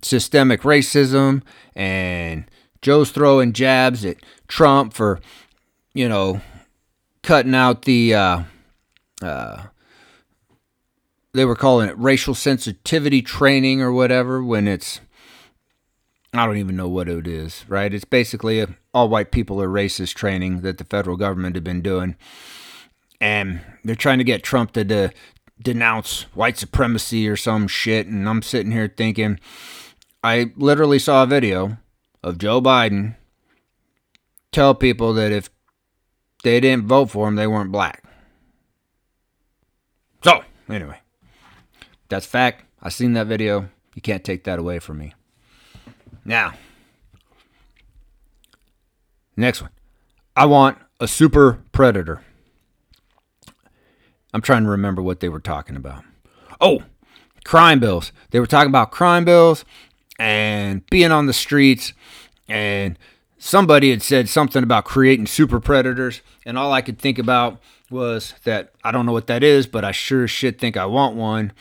systemic 0.00 0.62
racism 0.62 1.42
and 1.74 2.48
Joe's 2.82 3.10
throwing 3.10 3.52
jabs 3.52 4.04
at 4.04 4.18
Trump 4.46 4.94
for, 4.94 5.18
you 5.92 6.08
know, 6.08 6.40
cutting 7.24 7.56
out 7.56 7.82
the, 7.82 8.14
uh, 8.14 8.42
uh, 9.20 9.62
they 11.34 11.44
were 11.44 11.56
calling 11.56 11.88
it 11.88 11.98
racial 11.98 12.36
sensitivity 12.36 13.22
training 13.22 13.82
or 13.82 13.90
whatever 13.90 14.40
when 14.40 14.68
it's, 14.68 15.00
I 16.32 16.46
don't 16.46 16.58
even 16.58 16.76
know 16.76 16.88
what 16.88 17.08
it 17.08 17.26
is, 17.26 17.64
right? 17.66 17.92
It's 17.92 18.04
basically 18.04 18.60
a, 18.60 18.68
all 18.92 19.08
white 19.08 19.30
people 19.30 19.60
are 19.62 19.68
racist 19.68 20.14
training 20.14 20.62
that 20.62 20.78
the 20.78 20.84
federal 20.84 21.16
government 21.16 21.56
had 21.56 21.64
been 21.64 21.82
doing 21.82 22.16
and 23.20 23.60
they're 23.84 23.94
trying 23.94 24.18
to 24.18 24.24
get 24.24 24.42
Trump 24.42 24.72
to 24.72 24.84
de- 24.84 25.12
denounce 25.62 26.22
white 26.34 26.56
supremacy 26.56 27.28
or 27.28 27.36
some 27.36 27.68
shit. 27.68 28.06
And 28.06 28.28
I'm 28.28 28.42
sitting 28.42 28.72
here 28.72 28.92
thinking, 28.94 29.38
I 30.24 30.52
literally 30.56 30.98
saw 30.98 31.22
a 31.22 31.26
video 31.26 31.76
of 32.22 32.38
Joe 32.38 32.60
Biden 32.60 33.16
tell 34.52 34.74
people 34.74 35.12
that 35.14 35.32
if 35.32 35.50
they 36.42 36.60
didn't 36.60 36.86
vote 36.86 37.10
for 37.10 37.28
him, 37.28 37.36
they 37.36 37.46
weren't 37.46 37.72
black. 37.72 38.04
So, 40.24 40.42
anyway, 40.68 41.00
that's 42.08 42.26
fact. 42.26 42.64
I 42.82 42.88
seen 42.88 43.12
that 43.14 43.26
video. 43.26 43.68
You 43.94 44.02
can't 44.02 44.24
take 44.24 44.44
that 44.44 44.58
away 44.58 44.78
from 44.78 44.98
me. 44.98 45.14
Now, 46.24 46.54
next 49.40 49.62
one. 49.62 49.70
I 50.36 50.46
want 50.46 50.78
a 51.00 51.08
super 51.08 51.62
predator. 51.72 52.22
I'm 54.32 54.40
trying 54.40 54.64
to 54.64 54.70
remember 54.70 55.02
what 55.02 55.20
they 55.20 55.28
were 55.28 55.40
talking 55.40 55.76
about. 55.76 56.04
Oh, 56.60 56.84
crime 57.44 57.80
bills. 57.80 58.12
They 58.30 58.38
were 58.38 58.46
talking 58.46 58.68
about 58.68 58.92
crime 58.92 59.24
bills 59.24 59.64
and 60.18 60.88
being 60.90 61.10
on 61.10 61.26
the 61.26 61.32
streets 61.32 61.92
and 62.48 62.98
somebody 63.38 63.90
had 63.90 64.02
said 64.02 64.28
something 64.28 64.62
about 64.62 64.84
creating 64.84 65.26
super 65.26 65.58
predators 65.58 66.20
and 66.44 66.58
all 66.58 66.72
I 66.72 66.82
could 66.82 66.98
think 66.98 67.18
about 67.18 67.60
was 67.90 68.34
that 68.44 68.72
I 68.84 68.92
don't 68.92 69.06
know 69.06 69.12
what 69.12 69.26
that 69.26 69.42
is, 69.42 69.66
but 69.66 69.84
I 69.84 69.90
sure 69.90 70.28
shit 70.28 70.60
think 70.60 70.76
I 70.76 70.86
want 70.86 71.16
one. 71.16 71.52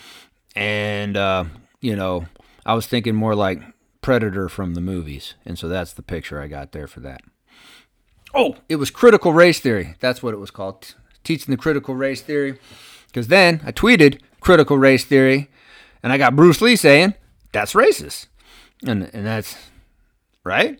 And 0.55 1.17
uh, 1.17 1.45
you 1.81 1.95
know, 1.95 2.27
I 2.65 2.73
was 2.73 2.85
thinking 2.85 3.15
more 3.15 3.35
like 3.35 3.61
Predator 4.01 4.47
from 4.47 4.75
the 4.75 4.81
movies. 4.81 5.35
And 5.45 5.57
so 5.57 5.67
that's 5.67 5.93
the 5.93 6.01
picture 6.01 6.41
I 6.41 6.47
got 6.47 6.71
there 6.71 6.87
for 6.87 6.99
that. 7.01 7.21
Oh, 8.33 8.55
it 8.67 8.75
was 8.75 8.91
critical 8.91 9.33
race 9.33 9.59
theory. 9.59 9.95
That's 9.99 10.21
what 10.21 10.33
it 10.33 10.37
was 10.37 10.51
called 10.51 10.95
teaching 11.23 11.51
the 11.51 11.57
critical 11.57 11.95
race 11.95 12.21
theory. 12.21 12.59
Because 13.07 13.27
then 13.27 13.61
I 13.65 13.71
tweeted 13.71 14.19
critical 14.39 14.77
race 14.77 15.03
theory, 15.03 15.49
and 16.03 16.13
I 16.13 16.17
got 16.17 16.35
Bruce 16.35 16.61
Lee 16.61 16.75
saying 16.75 17.15
that's 17.51 17.73
racist, 17.73 18.27
and 18.85 19.09
and 19.13 19.25
that's 19.25 19.57
right. 20.43 20.79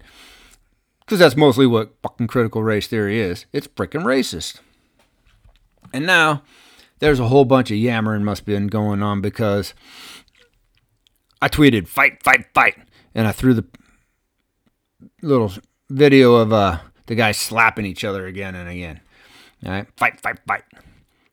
Because 1.00 1.20
that's 1.20 1.36
mostly 1.36 1.66
what 1.66 1.96
fucking 2.04 2.28
critical 2.28 2.62
race 2.62 2.88
theory 2.88 3.20
is. 3.20 3.48
It's 3.52 3.68
freaking 3.68 4.04
racist. 4.04 4.60
And 5.92 6.06
now 6.06 6.44
there's 7.00 7.20
a 7.20 7.28
whole 7.28 7.46
bunch 7.46 7.72
of 7.72 7.78
yammering 7.78 8.24
must 8.24 8.46
be 8.46 8.58
going 8.68 9.02
on 9.02 9.22
because 9.22 9.74
I 11.42 11.50
tweeted 11.50 11.88
fight, 11.88 12.22
fight, 12.22 12.46
fight, 12.54 12.78
and 13.16 13.28
I 13.28 13.32
threw 13.32 13.56
the 13.56 13.66
little 15.22 15.52
video 15.90 16.36
of 16.36 16.54
uh, 16.54 16.80
the 17.08 17.16
guys 17.16 17.38
slapping 17.38 17.86
each 17.86 18.04
other 18.04 18.26
again 18.26 18.56
and 18.56 18.70
again. 18.70 19.02
All 19.66 19.72
right, 19.72 19.88
fight, 19.98 20.20
fight, 20.20 20.40
fight. 20.48 20.64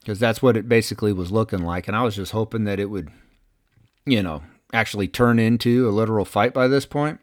Because 0.00 0.18
that's 0.18 0.40
what 0.40 0.56
it 0.56 0.68
basically 0.68 1.12
was 1.12 1.32
looking 1.32 1.62
like. 1.62 1.88
And 1.88 1.96
I 1.96 2.02
was 2.02 2.16
just 2.16 2.32
hoping 2.32 2.64
that 2.64 2.80
it 2.80 2.90
would, 2.90 3.10
you 4.04 4.22
know, 4.22 4.42
actually 4.72 5.08
turn 5.08 5.38
into 5.38 5.88
a 5.88 5.90
literal 5.90 6.24
fight 6.24 6.54
by 6.54 6.68
this 6.68 6.86
point. 6.86 7.20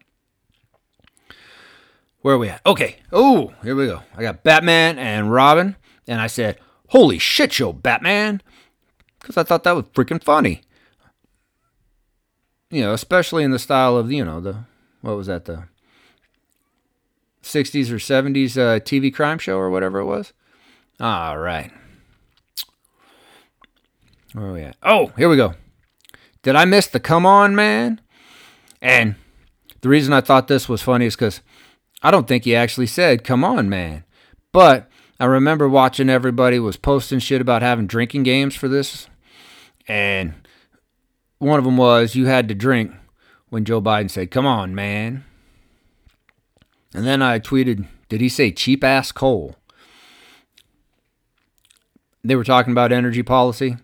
Where 2.20 2.34
are 2.34 2.38
we 2.38 2.48
at? 2.48 2.64
Okay. 2.64 2.96
Oh, 3.12 3.52
here 3.62 3.74
we 3.74 3.86
go. 3.86 4.02
I 4.16 4.22
got 4.22 4.42
Batman 4.42 4.98
and 4.98 5.32
Robin. 5.32 5.76
And 6.06 6.20
I 6.20 6.26
said, 6.26 6.58
Holy 6.88 7.18
shit 7.18 7.52
show, 7.52 7.72
Batman. 7.72 8.40
Because 9.20 9.36
I 9.36 9.42
thought 9.42 9.64
that 9.64 9.76
was 9.76 9.86
freaking 9.86 10.22
funny. 10.22 10.62
You 12.70 12.82
know, 12.82 12.92
especially 12.92 13.44
in 13.44 13.50
the 13.50 13.58
style 13.58 13.96
of, 13.96 14.10
you 14.10 14.24
know, 14.24 14.40
the, 14.40 14.64
what 15.00 15.16
was 15.16 15.26
that, 15.26 15.44
the 15.44 15.64
60s 17.44 17.90
or 17.90 17.96
70s 17.96 18.56
uh, 18.56 18.80
TV 18.80 19.14
crime 19.14 19.38
show 19.38 19.58
or 19.58 19.70
whatever 19.70 19.98
it 19.98 20.06
was. 20.06 20.32
All 21.00 21.38
right. 21.38 21.70
Where 24.32 24.46
are 24.46 24.52
we 24.52 24.62
at? 24.62 24.76
Oh, 24.82 25.12
here 25.16 25.28
we 25.28 25.36
go. 25.36 25.54
Did 26.42 26.56
I 26.56 26.64
miss 26.64 26.86
the 26.86 27.00
come 27.00 27.24
on, 27.24 27.54
man? 27.54 28.00
And 28.82 29.14
the 29.80 29.88
reason 29.88 30.12
I 30.12 30.20
thought 30.20 30.48
this 30.48 30.68
was 30.68 30.82
funny 30.82 31.06
is 31.06 31.14
because 31.14 31.40
I 32.02 32.10
don't 32.10 32.26
think 32.26 32.44
he 32.44 32.54
actually 32.54 32.86
said 32.86 33.24
come 33.24 33.44
on, 33.44 33.68
man. 33.68 34.04
But 34.52 34.90
I 35.20 35.26
remember 35.26 35.68
watching 35.68 36.10
everybody 36.10 36.58
was 36.58 36.76
posting 36.76 37.18
shit 37.18 37.40
about 37.40 37.62
having 37.62 37.86
drinking 37.86 38.24
games 38.24 38.54
for 38.54 38.68
this. 38.68 39.08
And 39.86 40.34
one 41.38 41.58
of 41.58 41.64
them 41.64 41.76
was 41.76 42.14
you 42.14 42.26
had 42.26 42.48
to 42.48 42.54
drink 42.54 42.92
when 43.48 43.64
Joe 43.64 43.80
Biden 43.80 44.10
said, 44.10 44.30
Come 44.30 44.46
on, 44.46 44.74
man. 44.74 45.24
And 46.94 47.04
then 47.04 47.20
I 47.20 47.40
tweeted, 47.40 47.86
Did 48.08 48.20
he 48.20 48.28
say 48.28 48.52
cheap 48.52 48.84
ass 48.84 49.10
coal? 49.12 49.56
They 52.22 52.36
were 52.36 52.44
talking 52.44 52.72
about 52.72 52.92
energy 52.92 53.22
policy. 53.22 53.76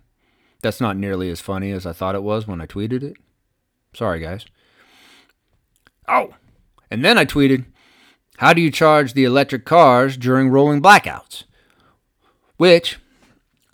That's 0.63 0.81
not 0.81 0.97
nearly 0.97 1.31
as 1.31 1.41
funny 1.41 1.73
as 1.73 1.85
I 1.85 1.93
thought 1.93 2.15
it 2.15 2.23
was 2.23 2.47
when 2.47 2.61
I 2.61 2.67
tweeted 2.67 3.03
it. 3.03 3.17
Sorry, 3.93 4.21
guys. 4.21 4.47
Oh, 6.09 6.35
and 6.91 7.05
then 7.05 7.19
I 7.19 7.25
tweeted, 7.25 7.67
How 8.39 8.53
do 8.53 8.61
you 8.61 8.71
charge 8.71 9.13
the 9.13 9.25
electric 9.25 9.65
cars 9.65 10.17
during 10.17 10.49
rolling 10.49 10.81
blackouts? 10.81 11.45
Which 12.57 12.99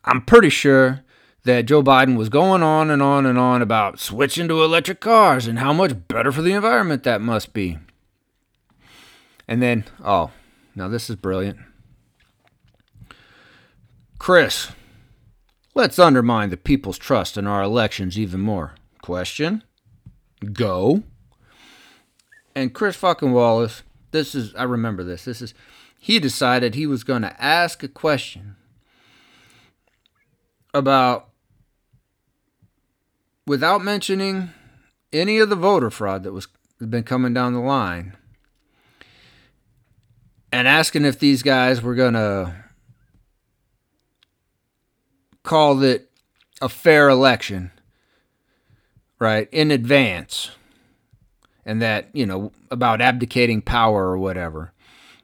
I'm 0.05 0.23
pretty 0.23 0.51
sure 0.51 1.03
that 1.45 1.67
Joe 1.67 1.83
Biden 1.83 2.17
was 2.17 2.29
going 2.29 2.63
on 2.63 2.91
and 2.91 3.03
on 3.03 3.27
and 3.27 3.39
on 3.39 3.63
about 3.63 4.01
switching 4.01 4.49
to 4.49 4.65
electric 4.65 5.01
cars 5.01 5.47
and 5.47 5.59
how 5.59 5.73
much 5.73 6.09
better 6.09 6.33
for 6.33 6.43
the 6.43 6.53
environment 6.53 7.05
that 7.05 7.21
must 7.21 7.53
be. 7.53 7.79
And 9.49 9.63
then, 9.63 9.85
oh, 10.05 10.31
now 10.75 10.89
this 10.89 11.09
is 11.09 11.17
brilliant. 11.17 11.59
Chris, 14.19 14.73
let's 15.75 15.99
undermine 15.99 16.51
the 16.51 16.57
people's 16.57 16.99
trust 16.99 17.37
in 17.37 17.47
our 17.47 17.63
elections 17.63 18.19
even 18.19 18.41
more. 18.41 18.75
Question? 19.03 19.63
Go. 20.53 21.05
And 22.55 22.75
Chris 22.75 22.97
fucking 22.97 23.33
Wallace, 23.33 23.83
this 24.11 24.35
is, 24.35 24.55
I 24.55 24.65
remember 24.65 25.05
this. 25.05 25.25
This 25.25 25.43
is, 25.43 25.55
he 25.99 26.19
decided 26.19 26.75
he 26.75 26.87
was 26.87 27.05
going 27.05 27.23
to 27.23 27.43
ask 27.43 27.83
a 27.83 27.89
question 27.89 28.57
about, 30.73 31.29
without 33.47 33.85
mentioning 33.85 34.51
any 35.13 35.39
of 35.39 35.51
the 35.51 35.57
voter 35.57 35.91
fraud 35.91 36.23
that 36.25 36.33
was 36.33 36.49
been 36.79 37.03
coming 37.05 37.33
down 37.33 37.55
the 37.55 37.61
line, 37.61 38.17
and 40.53 40.69
asking 40.69 41.05
if 41.05 41.19
these 41.19 41.43
guys 41.43 41.83
were 41.83 41.95
going 41.95 42.15
to 42.15 42.55
call 45.43 45.83
it 45.83 46.11
a 46.61 46.69
fair 46.69 47.09
election, 47.09 47.71
right, 49.19 49.49
in 49.53 49.71
advance. 49.71 50.51
And 51.65 51.83
that, 51.83 52.11
you 52.13 52.27
know, 52.27 52.53
about 52.71 53.01
abdicating 53.01 53.61
power 53.61 54.07
or 54.07 54.19
whatever. 54.19 54.73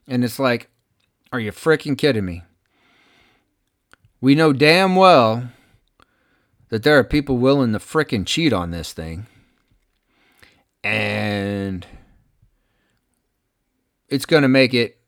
And 0.08 0.24
it's 0.24 0.40
like, 0.40 0.68
are 1.32 1.38
you 1.38 1.52
freaking 1.52 1.96
kidding 1.96 2.24
me? 2.24 2.42
We 4.20 4.34
know 4.34 4.52
damn 4.52 4.96
well 4.96 5.50
that 6.70 6.82
there 6.82 6.98
are 6.98 7.04
people 7.04 7.36
willing 7.38 7.72
to 7.74 7.78
fricking 7.78 8.26
cheat 8.26 8.52
on 8.52 8.72
this 8.72 8.92
thing. 8.92 9.26
And 10.82 11.86
it's 14.08 14.26
going 14.26 14.42
to 14.42 14.48
make 14.48 14.74
it 14.74 14.98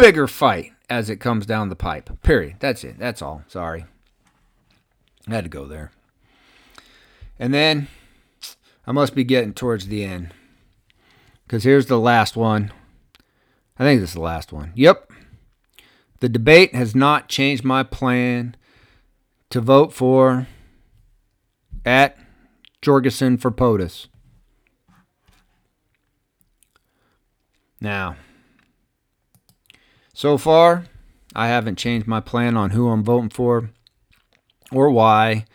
bigger 0.00 0.26
fight 0.26 0.72
as 0.88 1.10
it 1.10 1.16
comes 1.16 1.46
down 1.46 1.68
the 1.68 1.76
pipe. 1.76 2.22
Period. 2.22 2.56
That's 2.58 2.84
it. 2.84 2.98
That's 2.98 3.22
all. 3.22 3.44
Sorry. 3.46 3.84
I 5.28 5.34
had 5.34 5.44
to 5.44 5.50
go 5.50 5.66
there. 5.66 5.92
And 7.38 7.54
then 7.54 7.88
I 8.86 8.92
must 8.92 9.14
be 9.14 9.24
getting 9.24 9.54
towards 9.54 9.86
the 9.86 10.04
end. 10.04 10.34
Because 11.46 11.64
here's 11.64 11.86
the 11.86 11.98
last 11.98 12.36
one. 12.36 12.72
I 13.78 13.84
think 13.84 14.00
this 14.00 14.10
is 14.10 14.14
the 14.14 14.20
last 14.20 14.52
one. 14.52 14.72
Yep. 14.74 15.10
The 16.20 16.28
debate 16.28 16.74
has 16.74 16.94
not 16.94 17.28
changed 17.28 17.64
my 17.64 17.82
plan 17.82 18.54
to 19.48 19.60
vote 19.60 19.92
for 19.92 20.46
at 21.84 22.18
Jorgensen 22.82 23.38
for 23.38 23.50
POTUS. 23.50 24.08
Now, 27.80 28.16
so 30.20 30.36
far, 30.36 30.84
I 31.34 31.48
haven't 31.48 31.78
changed 31.78 32.06
my 32.06 32.20
plan 32.20 32.54
on 32.54 32.72
who 32.72 32.90
I'm 32.90 33.02
voting 33.02 33.30
for 33.30 33.70
or 34.70 34.90
why. 34.90 35.46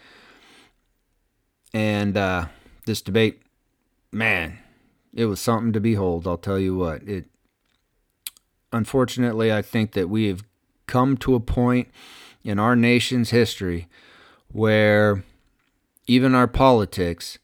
And 1.71 2.17
uh, 2.17 2.47
this 2.87 3.03
debate, 3.03 3.43
man, 4.11 4.57
it 5.13 5.25
was 5.25 5.39
something 5.39 5.71
to 5.73 5.79
behold. 5.79 6.25
I'll 6.25 6.39
tell 6.39 6.57
you 6.57 6.75
what. 6.75 7.03
It 7.07 7.25
unfortunately, 8.73 9.53
I 9.53 9.61
think 9.61 9.91
that 9.91 10.09
we 10.09 10.29
have 10.29 10.43
come 10.87 11.15
to 11.17 11.35
a 11.35 11.39
point 11.39 11.89
in 12.43 12.57
our 12.57 12.75
nation's 12.75 13.29
history 13.29 13.87
where 14.51 15.23
even 16.07 16.33
our 16.33 16.47
politics 16.47 17.37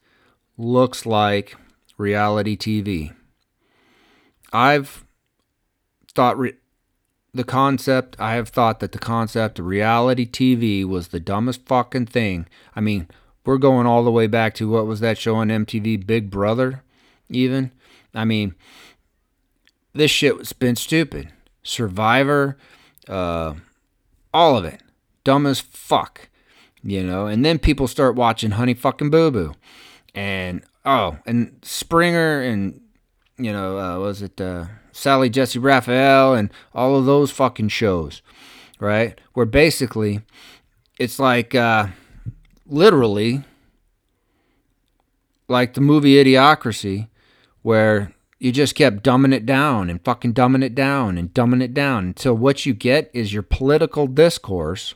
looks 0.58 1.06
like 1.06 1.56
reality 2.00 2.58
TV. 2.58 3.14
I've 4.52 5.06
thought 6.16 6.40
re- 6.40 6.56
the 7.34 7.44
concept, 7.44 8.16
I 8.20 8.34
have 8.34 8.50
thought 8.50 8.80
that 8.82 8.92
the 8.92 9.00
concept 9.00 9.60
of 9.60 9.66
reality 9.66 10.28
TV 10.28 10.86
was 10.86 11.10
the 11.10 11.20
dumbest 11.20 11.66
fucking 11.66 12.08
thing. 12.08 12.48
I 12.76 12.82
mean, 12.82 13.08
we're 13.46 13.58
going 13.58 13.88
all 13.88 14.04
the 14.04 14.12
way 14.12 14.28
back 14.28 14.54
to 14.56 14.70
what 14.70 14.86
was 14.86 15.00
that 15.00 15.18
show 15.18 15.36
on 15.36 15.48
MTV, 15.48 16.06
Big 16.06 16.30
Brother, 16.30 16.84
even? 17.30 17.72
I 18.14 18.26
mean, 18.26 18.56
this 19.94 20.12
shit 20.12 20.38
has 20.38 20.54
been 20.54 20.76
stupid. 20.76 21.32
Survivor, 21.64 22.58
uh, 23.08 23.54
all 24.34 24.58
of 24.58 24.66
it. 24.66 24.82
Dumb 25.24 25.46
as 25.46 25.62
fuck, 25.62 26.30
you 26.84 27.04
know? 27.04 27.28
And 27.28 27.46
then 27.46 27.60
people 27.60 27.88
start 27.88 28.16
watching 28.16 28.52
Honey 28.52 28.74
Fucking 28.74 29.10
Boo 29.10 29.32
Boo. 29.32 29.54
And, 30.14 30.64
oh, 30.86 31.18
and 31.26 31.60
Springer 31.62 32.42
and, 32.42 32.82
you 33.38 33.54
know, 33.54 33.80
uh, 33.80 34.00
was 34.00 34.22
it, 34.22 34.42
uh, 34.42 34.66
Sally 35.02 35.32
Jessy 35.32 35.58
Raphael 35.58 36.36
and 36.36 36.52
all 36.76 36.96
of 36.96 37.06
those 37.06 37.32
fucking 37.32 37.70
shows, 37.70 38.22
right? 38.80 39.20
Where 39.34 39.48
basically 39.48 40.22
it's 41.00 41.18
like 41.18 41.56
uh, 41.56 41.88
literally 42.68 43.44
like 45.48 45.74
the 45.74 45.82
movie 45.82 46.24
Idiocracy, 46.24 47.08
where 47.64 48.14
you 48.38 48.52
just 48.52 48.76
kept 48.76 49.02
dumbing 49.02 49.34
it 49.34 49.44
down 49.44 49.90
and 49.90 50.04
fucking 50.04 50.36
dumbing 50.36 50.64
it 50.64 50.76
down 50.76 51.18
and 51.18 51.34
dumbing 51.34 51.64
it 51.64 51.74
down 51.74 52.06
until 52.06 52.36
what 52.36 52.68
you 52.68 52.76
get 52.76 53.10
is 53.12 53.34
your 53.34 53.42
political 53.42 54.06
discourse 54.06 54.94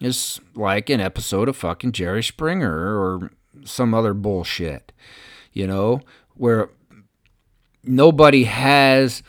is 0.00 0.40
like 0.56 0.90
an 0.90 1.00
episode 1.00 1.48
of 1.48 1.56
fucking 1.56 1.92
Jerry 1.92 2.22
Springer 2.24 2.98
or 2.98 3.30
some 3.64 3.94
other 3.94 4.12
bullshit, 4.12 4.90
you 5.52 5.68
know, 5.68 6.00
where 6.34 6.70
nobody 7.84 8.44
has 8.44 9.22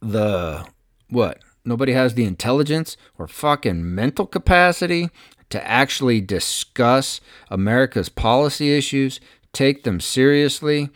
the 0.00 0.66
what? 1.08 1.40
Nobody 1.64 1.92
has 1.92 2.14
the 2.14 2.24
intelligence 2.24 2.96
or 3.18 3.26
fucking 3.26 3.94
mental 3.94 4.26
capacity 4.26 5.10
to 5.50 5.66
actually 5.66 6.20
discuss 6.20 7.20
America's 7.50 8.08
policy 8.08 8.76
issues, 8.76 9.20
take 9.52 9.84
them 9.84 10.00
seriously, 10.00 10.90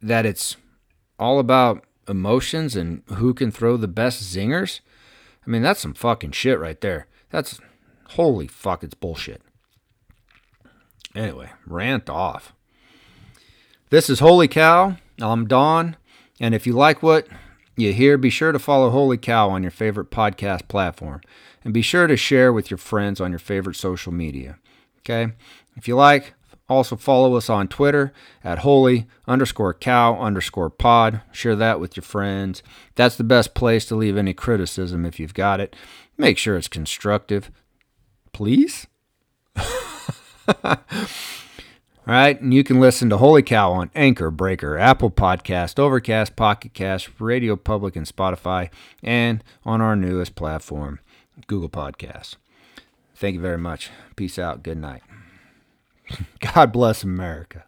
that 0.00 0.26
it's 0.26 0.56
all 1.18 1.38
about 1.38 1.84
emotions 2.08 2.74
and 2.76 3.02
who 3.14 3.32
can 3.32 3.50
throw 3.50 3.76
the 3.76 3.88
best 3.88 4.22
zingers. 4.22 4.80
I 5.46 5.50
mean, 5.50 5.62
that's 5.62 5.80
some 5.80 5.94
fucking 5.94 6.32
shit 6.32 6.58
right 6.58 6.80
there. 6.80 7.06
That's 7.30 7.60
holy 8.10 8.46
fuck, 8.46 8.82
it's 8.82 8.94
bullshit. 8.94 9.42
Anyway, 11.14 11.50
rant 11.66 12.08
off. 12.08 12.54
This 13.90 14.08
is 14.08 14.20
Holy 14.20 14.48
Cow. 14.48 14.96
I'm 15.20 15.46
Don. 15.46 15.96
And 16.40 16.54
if 16.54 16.66
you 16.66 16.72
like 16.72 17.02
what 17.02 17.28
you 17.76 17.92
hear, 17.92 18.18
be 18.18 18.30
sure 18.30 18.52
to 18.52 18.58
follow 18.58 18.90
Holy 18.90 19.16
Cow 19.16 19.50
on 19.50 19.62
your 19.62 19.70
favorite 19.70 20.10
podcast 20.10 20.68
platform. 20.68 21.20
And 21.64 21.72
be 21.72 21.82
sure 21.82 22.06
to 22.06 22.16
share 22.16 22.52
with 22.52 22.70
your 22.70 22.78
friends 22.78 23.20
on 23.20 23.30
your 23.30 23.38
favorite 23.38 23.76
social 23.76 24.12
media. 24.12 24.58
Okay? 25.00 25.32
If 25.76 25.88
you 25.88 25.96
like, 25.96 26.34
also 26.68 26.96
follow 26.96 27.34
us 27.34 27.50
on 27.50 27.68
Twitter 27.68 28.12
at 28.42 28.60
holy 28.60 29.06
underscore 29.26 29.74
cow 29.74 30.18
underscore 30.18 30.70
pod. 30.70 31.20
Share 31.30 31.56
that 31.56 31.80
with 31.80 31.96
your 31.96 32.02
friends. 32.02 32.62
That's 32.94 33.16
the 33.16 33.24
best 33.24 33.54
place 33.54 33.84
to 33.86 33.96
leave 33.96 34.16
any 34.16 34.34
criticism 34.34 35.04
if 35.04 35.20
you've 35.20 35.34
got 35.34 35.60
it. 35.60 35.76
Make 36.16 36.38
sure 36.38 36.56
it's 36.56 36.68
constructive. 36.68 37.50
Please? 38.32 38.86
All 42.04 42.14
right, 42.14 42.40
and 42.40 42.52
you 42.52 42.64
can 42.64 42.80
listen 42.80 43.08
to 43.10 43.16
Holy 43.16 43.42
Cow 43.42 43.70
on 43.70 43.88
Anchor, 43.94 44.32
Breaker, 44.32 44.76
Apple 44.76 45.10
Podcast, 45.10 45.78
Overcast, 45.78 46.34
Pocket 46.34 46.74
Cast, 46.74 47.08
Radio 47.20 47.54
Public, 47.54 47.94
and 47.94 48.06
Spotify, 48.06 48.70
and 49.04 49.44
on 49.64 49.80
our 49.80 49.94
newest 49.94 50.34
platform, 50.34 50.98
Google 51.46 51.68
Podcasts. 51.68 52.34
Thank 53.14 53.34
you 53.34 53.40
very 53.40 53.58
much. 53.58 53.90
Peace 54.16 54.36
out. 54.36 54.64
Good 54.64 54.78
night. 54.78 55.02
God 56.40 56.72
bless 56.72 57.04
America. 57.04 57.66